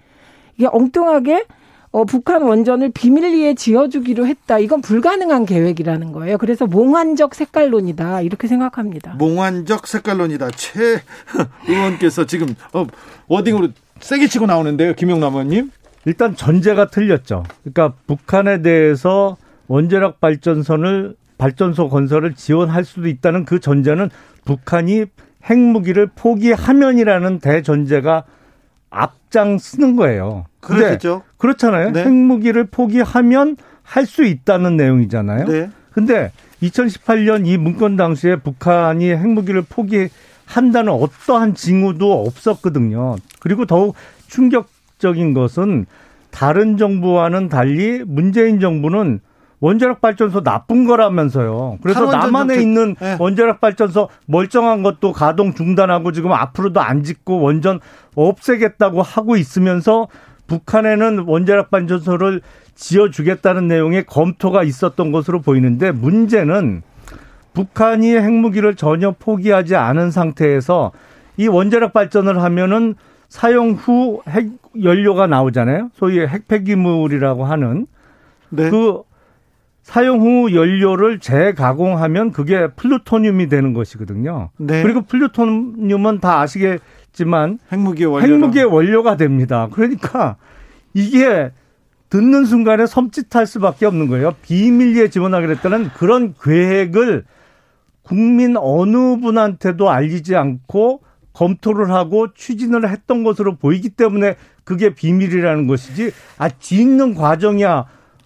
[0.58, 1.46] 이게 엉뚱하게
[1.96, 4.60] 어, 북한 원전을 비밀리에 지어주기로 했다.
[4.60, 6.38] 이건 불가능한 계획이라는 거예요.
[6.38, 8.20] 그래서 몽환적 색깔론이다.
[8.20, 9.14] 이렇게 생각합니다.
[9.14, 10.52] 몽환적 색깔론이다.
[10.58, 11.02] 최
[11.70, 12.86] 의원께서 지금 어,
[13.30, 13.70] 워딩으로
[14.02, 15.72] 세게 치고 나오는데요, 김용남 의원님.
[16.04, 17.44] 일단 전제가 틀렸죠.
[17.64, 19.38] 그러니까 북한에 대해서
[19.70, 24.10] 원자력 발전선을 발전소 건설을 지원할 수도 있다는 그 전제는
[24.44, 25.06] 북한이
[25.50, 28.26] 핵무기를 포기하면이라는 대전제가
[28.96, 30.46] 앞장 쓰는 거예요.
[30.62, 31.24] 그렇겠죠.
[31.38, 31.92] 그렇잖아요.
[31.92, 32.04] 네.
[32.04, 35.46] 핵무기를 포기하면 할 수 있다는 내용이잖아요.
[35.46, 35.70] 네.
[35.92, 36.32] 근데
[36.64, 43.18] 2018년 이 문건 당시에 북한이 핵무기를 포기한다는 어떠한 징후도 없었거든요.
[43.40, 43.96] 그리고 더욱
[44.28, 45.86] 충격적인 것은
[46.32, 49.20] 다른 정부와는 달리 문재인 정부는
[49.60, 51.80] 원자력 발전소 나쁜 거라면서요.
[51.82, 53.18] 그래서 남한에 있는 네.
[53.20, 57.80] 원자력 발전소 멀쩡한 것도 가동 중단하고 지금 앞으로도 안 짓고 원전
[58.16, 60.08] 없애겠다고 하고 있으면서
[60.48, 62.42] 북한에는 원자력 발전소를
[62.76, 66.84] 지어주겠다는 내용의 검토가 있었던 것으로 보이는데 문제는
[67.54, 70.92] 북한이 핵무기를 전혀 포기하지 않은 상태에서
[71.38, 72.96] 이 원자력 발전을 하면은
[73.30, 74.48] 사용 후 핵
[74.82, 75.90] 연료가 나오잖아요.
[75.96, 77.88] 소위 핵폐기물이라고 하는
[78.50, 78.70] 네.
[78.70, 79.02] 그
[79.86, 84.50] 사용 후 연료를 재가공하면 그게 플루토늄이 되는 것이거든요.
[84.58, 84.82] 네.
[84.82, 89.68] 그리고 플루토늄은 다 아시겠지만 핵무기의, 원료 핵무기의 원료가 됩니다.
[89.72, 90.38] 그러니까
[90.96, 91.52] 이게
[92.10, 94.34] 듣는 순간에 섬찟할 수밖에 없는 거예요.
[94.42, 97.24] 비밀리에 지원하기로 했다는 그런 계획을
[98.02, 106.12] 국민 어느 분한테도 알리지 않고 검토를 하고 추진을 했던 것으로 보이기 때문에 그게 비밀이라는 것이지
[106.40, 107.86] 아 짓는 과정이야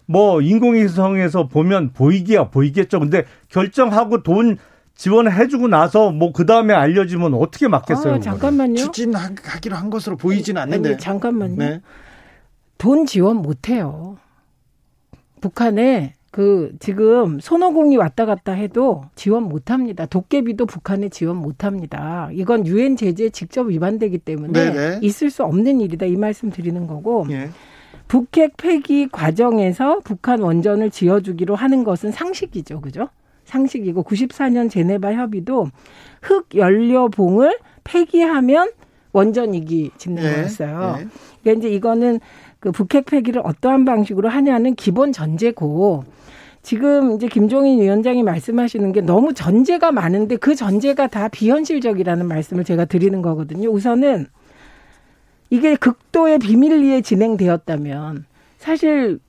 [0.10, 2.99] 뭐 인공위성에서 보면 보이기야 보이겠죠.
[2.99, 4.57] 근데 결정하고 돈
[4.95, 8.16] 지원해주고 나서 뭐 그 다음에 알려지면 어떻게 막겠어요?
[8.16, 8.76] 아, 잠깐만요.
[8.76, 10.89] 추진하기로 한 것으로 보이지는 않는데.
[10.89, 11.55] 아니, 잠깐만요.
[11.57, 11.82] 네.
[12.80, 14.18] 돈 지원 못해요.
[15.41, 20.07] 북한에 그 지금 손오공이 왔다 갔다 해도 지원 못합니다.
[20.07, 22.30] 도깨비도 북한에 지원 못합니다.
[22.34, 24.99] 이건 유엔 제재에 직접 위반되기 때문에 네네.
[25.03, 27.28] 있을 수 없는 일이다 이 말씀 드리는 거고.
[27.30, 27.51] 예.
[28.10, 32.82] 북핵 폐기 과정에서 북한 원전을 지어주기로 하는 것은 상식이죠.
[32.82, 33.07] 그죠?
[33.45, 35.70] 상식이고 94년 제네바 협의도
[36.24, 38.72] 흑 연료봉을 폐기하면
[39.14, 40.34] 원전이기 짓는 네.
[40.34, 40.97] 거였어요.
[40.97, 41.07] 네.
[41.41, 42.20] 그러니까 이제 이거는
[42.60, 46.03] 그 북핵 폐기를 어떠한 방식으로 하냐는 기본 전제고
[46.64, 52.86] 지금 이제 김종인 위원장이 말씀하시는 게 너무 전제가 많은데 그 전제가 다 비현실적이라는 말씀을 제가
[52.86, 53.70] 드리는 거거든요.
[53.70, 54.28] 우선은
[55.50, 58.26] 이게 극도의 비밀리에 진행되었다면
[58.58, 59.20] 사실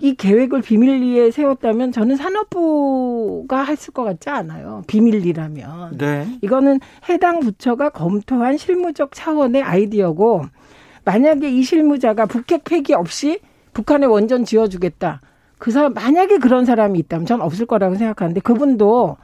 [0.00, 4.84] 이 계획을 비밀리에 세웠다면 저는 산업부가 했을 것 같지 않아요.
[4.86, 5.98] 비밀리라면.
[5.98, 6.26] 네.
[6.40, 10.42] 이거는 해당 부처가 검토한 실무적 차원의 아이디어고
[11.04, 13.40] 만약에 이 실무자가 북핵 폐기 없이
[13.72, 15.20] 북한에 원전 지어주겠다.
[15.58, 19.16] 그 사람 만약에 그런 사람이 있다면 전 없을 거라고 생각하는데 그분도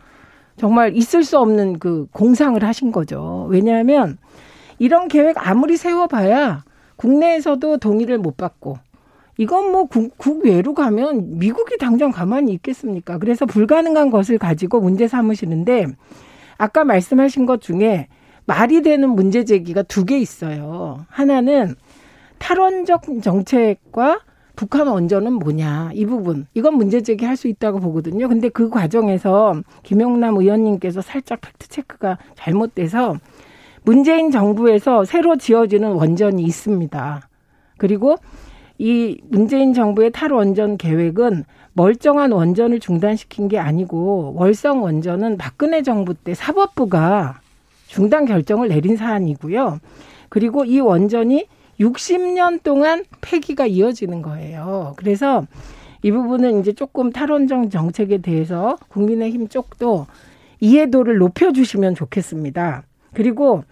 [0.56, 3.46] 정말 있을 수 없는 그 공상을 하신 거죠.
[3.48, 4.18] 왜냐하면
[4.78, 6.64] 이런 계획 아무리 세워봐야
[6.96, 8.78] 국내에서도 동의를 못 받고
[9.36, 13.18] 이건 뭐 국, 국외로 가면 미국이 당장 가만히 있겠습니까?
[13.18, 15.86] 그래서 불가능한 것을 가지고 문제 삼으시는데
[16.56, 18.08] 아까 말씀하신 것 중에
[18.46, 21.04] 말이 되는 문제 제기가 두 개 있어요.
[21.08, 21.74] 하나는
[22.38, 24.20] 탈원적 정책과
[24.54, 28.28] 북한 원전은 뭐냐 이 부분 이건 문제 제기할 수 있다고 보거든요.
[28.28, 33.16] 근데 그 과정에서 김용남 의원님께서 살짝 팩트 체크가 잘못돼서
[33.84, 37.28] 문재인 정부에서 새로 지어지는 원전이 있습니다.
[37.76, 38.16] 그리고
[38.78, 46.34] 이 문재인 정부의 탈원전 계획은 멀쩡한 원전을 중단시킨 게 아니고 월성 원전은 박근혜 정부 때
[46.34, 47.40] 사법부가
[47.86, 49.80] 중단 결정을 내린 사안이고요.
[50.30, 51.46] 그리고 이 원전이
[51.78, 54.94] 60년 동안 폐기가 이어지는 거예요.
[54.96, 55.46] 그래서
[56.02, 60.06] 이 부분은 이제 조금 탈원전 정책에 대해서 국민의힘 쪽도
[60.60, 62.84] 이해도를 높여주시면 좋겠습니다.
[63.12, 63.64] 그리고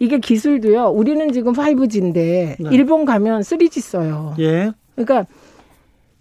[0.00, 0.86] 이게 기술도요.
[0.88, 2.56] 우리는 지금 5G인데 네.
[2.72, 4.34] 일본 가면 3G 써요.
[4.40, 4.72] 예.
[4.96, 5.26] 그러니까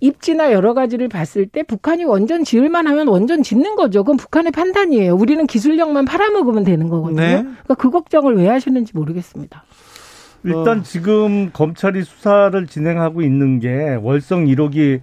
[0.01, 4.03] 입지나 여러 가지를 봤을 때 북한이 원전 지을만 하면 원전 짓는 거죠.
[4.03, 5.15] 그건 북한의 판단이에요.
[5.15, 7.21] 우리는 기술력만 팔아먹으면 되는 거거든요.
[7.21, 7.41] 네.
[7.41, 9.63] 그러니까 그 걱정을 왜 하시는지 모르겠습니다.
[10.43, 10.84] 일단 어.
[10.84, 14.99] 지금 검찰이 수사를 진행하고 있는 게 월성 1호기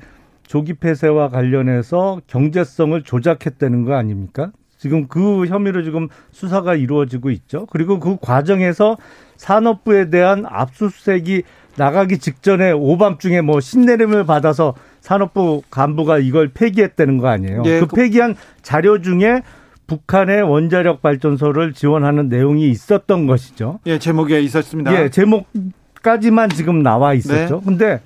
[0.46, 4.52] 조기 폐쇄와 관련해서 경제성을 조작했다는 거 아닙니까?
[4.78, 7.66] 지금 그 혐의로 지금 수사가 이루어지고 있죠.
[7.70, 8.96] 그리고 그 과정에서
[9.36, 11.42] 산업부에 대한 압수수색이
[11.76, 17.62] 나가기 직전에 오밤중에 뭐 신내림을 받아서 산업부 간부가 이걸 폐기했다는 거 아니에요.
[17.66, 19.42] 예, 그 폐기한 자료 중에
[19.86, 23.78] 북한의 원자력 발전소를 지원하는 내용이 있었던 것이죠.
[23.86, 24.92] 예, 제목에 있었습니다.
[24.94, 27.56] 예, 제목까지만 지금 나와 있었죠.
[27.56, 27.62] 네.
[27.64, 28.00] 근데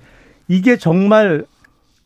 [0.48, 1.44] 이게 정말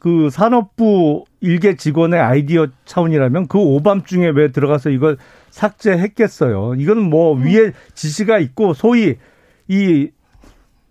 [0.04, 5.16] 그 산업부 일개 직원의 아이디어 차원이라면 그 오밤중에 왜 들어가서 이걸
[5.48, 6.74] 삭제했겠어요.
[6.76, 9.16] 이건 뭐 위에 지시가 있고 소위
[9.66, 10.10] 이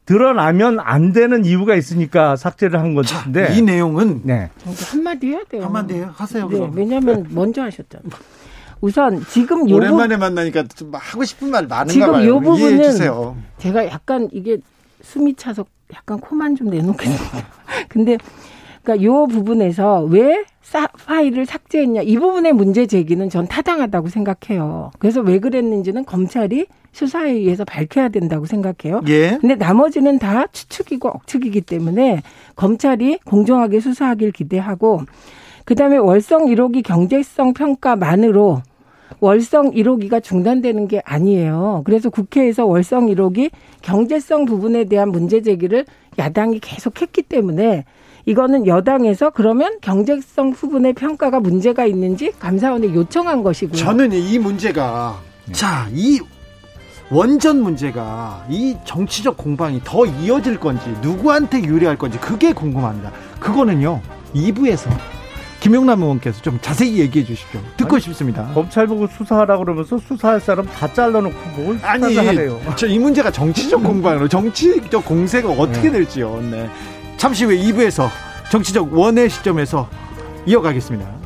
[0.05, 3.45] 드러나면 안 되는 이유가 있으니까 삭제를 한 건데.
[3.45, 4.49] 자, 이 내용은 네.
[4.91, 5.65] 한마디 해야 돼요.
[5.65, 6.49] 한마디 하세요.
[6.49, 8.09] 네, 왜냐하면 먼저 하셨잖아요.
[8.81, 12.27] 우선 지금 요 오랜만에 만나니까 좀 하고 싶은 말 많은가 지금 봐요.
[12.29, 12.97] 요 부분은
[13.59, 14.57] 제가 약간 이게
[15.03, 17.43] 숨이 차서 약간 코만 좀 내놓겠어요.
[17.89, 18.17] 근데
[18.83, 24.91] 그러니까 요 부분에서 왜 사, 파일을 삭제했냐 이 부분의 문제 제기는 전 타당하다고 생각해요.
[24.99, 29.01] 그래서 왜 그랬는지는 검찰이 수사에 의해서 밝혀야 된다고 생각해요.
[29.07, 29.37] 예.
[29.39, 32.21] 근데 나머지는 다 추측이고 억측이기 때문에
[32.55, 35.01] 검찰이 공정하게 수사하길 기대하고
[35.65, 38.61] 그다음에 월성 1호기 경제성 평가만으로
[39.21, 41.83] 월성 1호기가 중단되는 게 아니에요.
[41.85, 45.85] 그래서 국회에서 월성 1호기 경제성 부분에 대한 문제 제기를
[46.19, 47.85] 야당이 계속 했기 때문에
[48.25, 53.77] 이거는 여당에서 그러면 경제성 부분의 평가가 문제가 있는지 감사원에 요청한 것이고요.
[53.77, 55.19] 저는 이 문제가
[55.51, 56.19] 자, 이
[57.09, 63.11] 원전 문제가 이 정치적 공방이 더 이어질 건지 누구한테 유리할 건지 그게 궁금합니다.
[63.39, 64.01] 그거는요.
[64.33, 64.89] 2부에서
[65.59, 67.59] 김용남 의원께서 좀 자세히 얘기해 주십시오.
[67.77, 68.45] 듣고 아니, 싶습니다.
[68.53, 72.59] 검찰 보고 수사하라 그러면서 수사할 사람 다 잘라놓고 뭘 아니, 수사를 하래요.
[72.77, 75.91] 저 이 문제가 정치적 공방으로 정치적 공세가 어떻게 네.
[75.99, 76.41] 될지요.
[76.49, 76.69] 네.
[77.23, 78.09] 잠시 후에 2부에서
[78.51, 79.89] 정치적 원의 시점에서
[80.45, 81.22] 이어가겠습니다.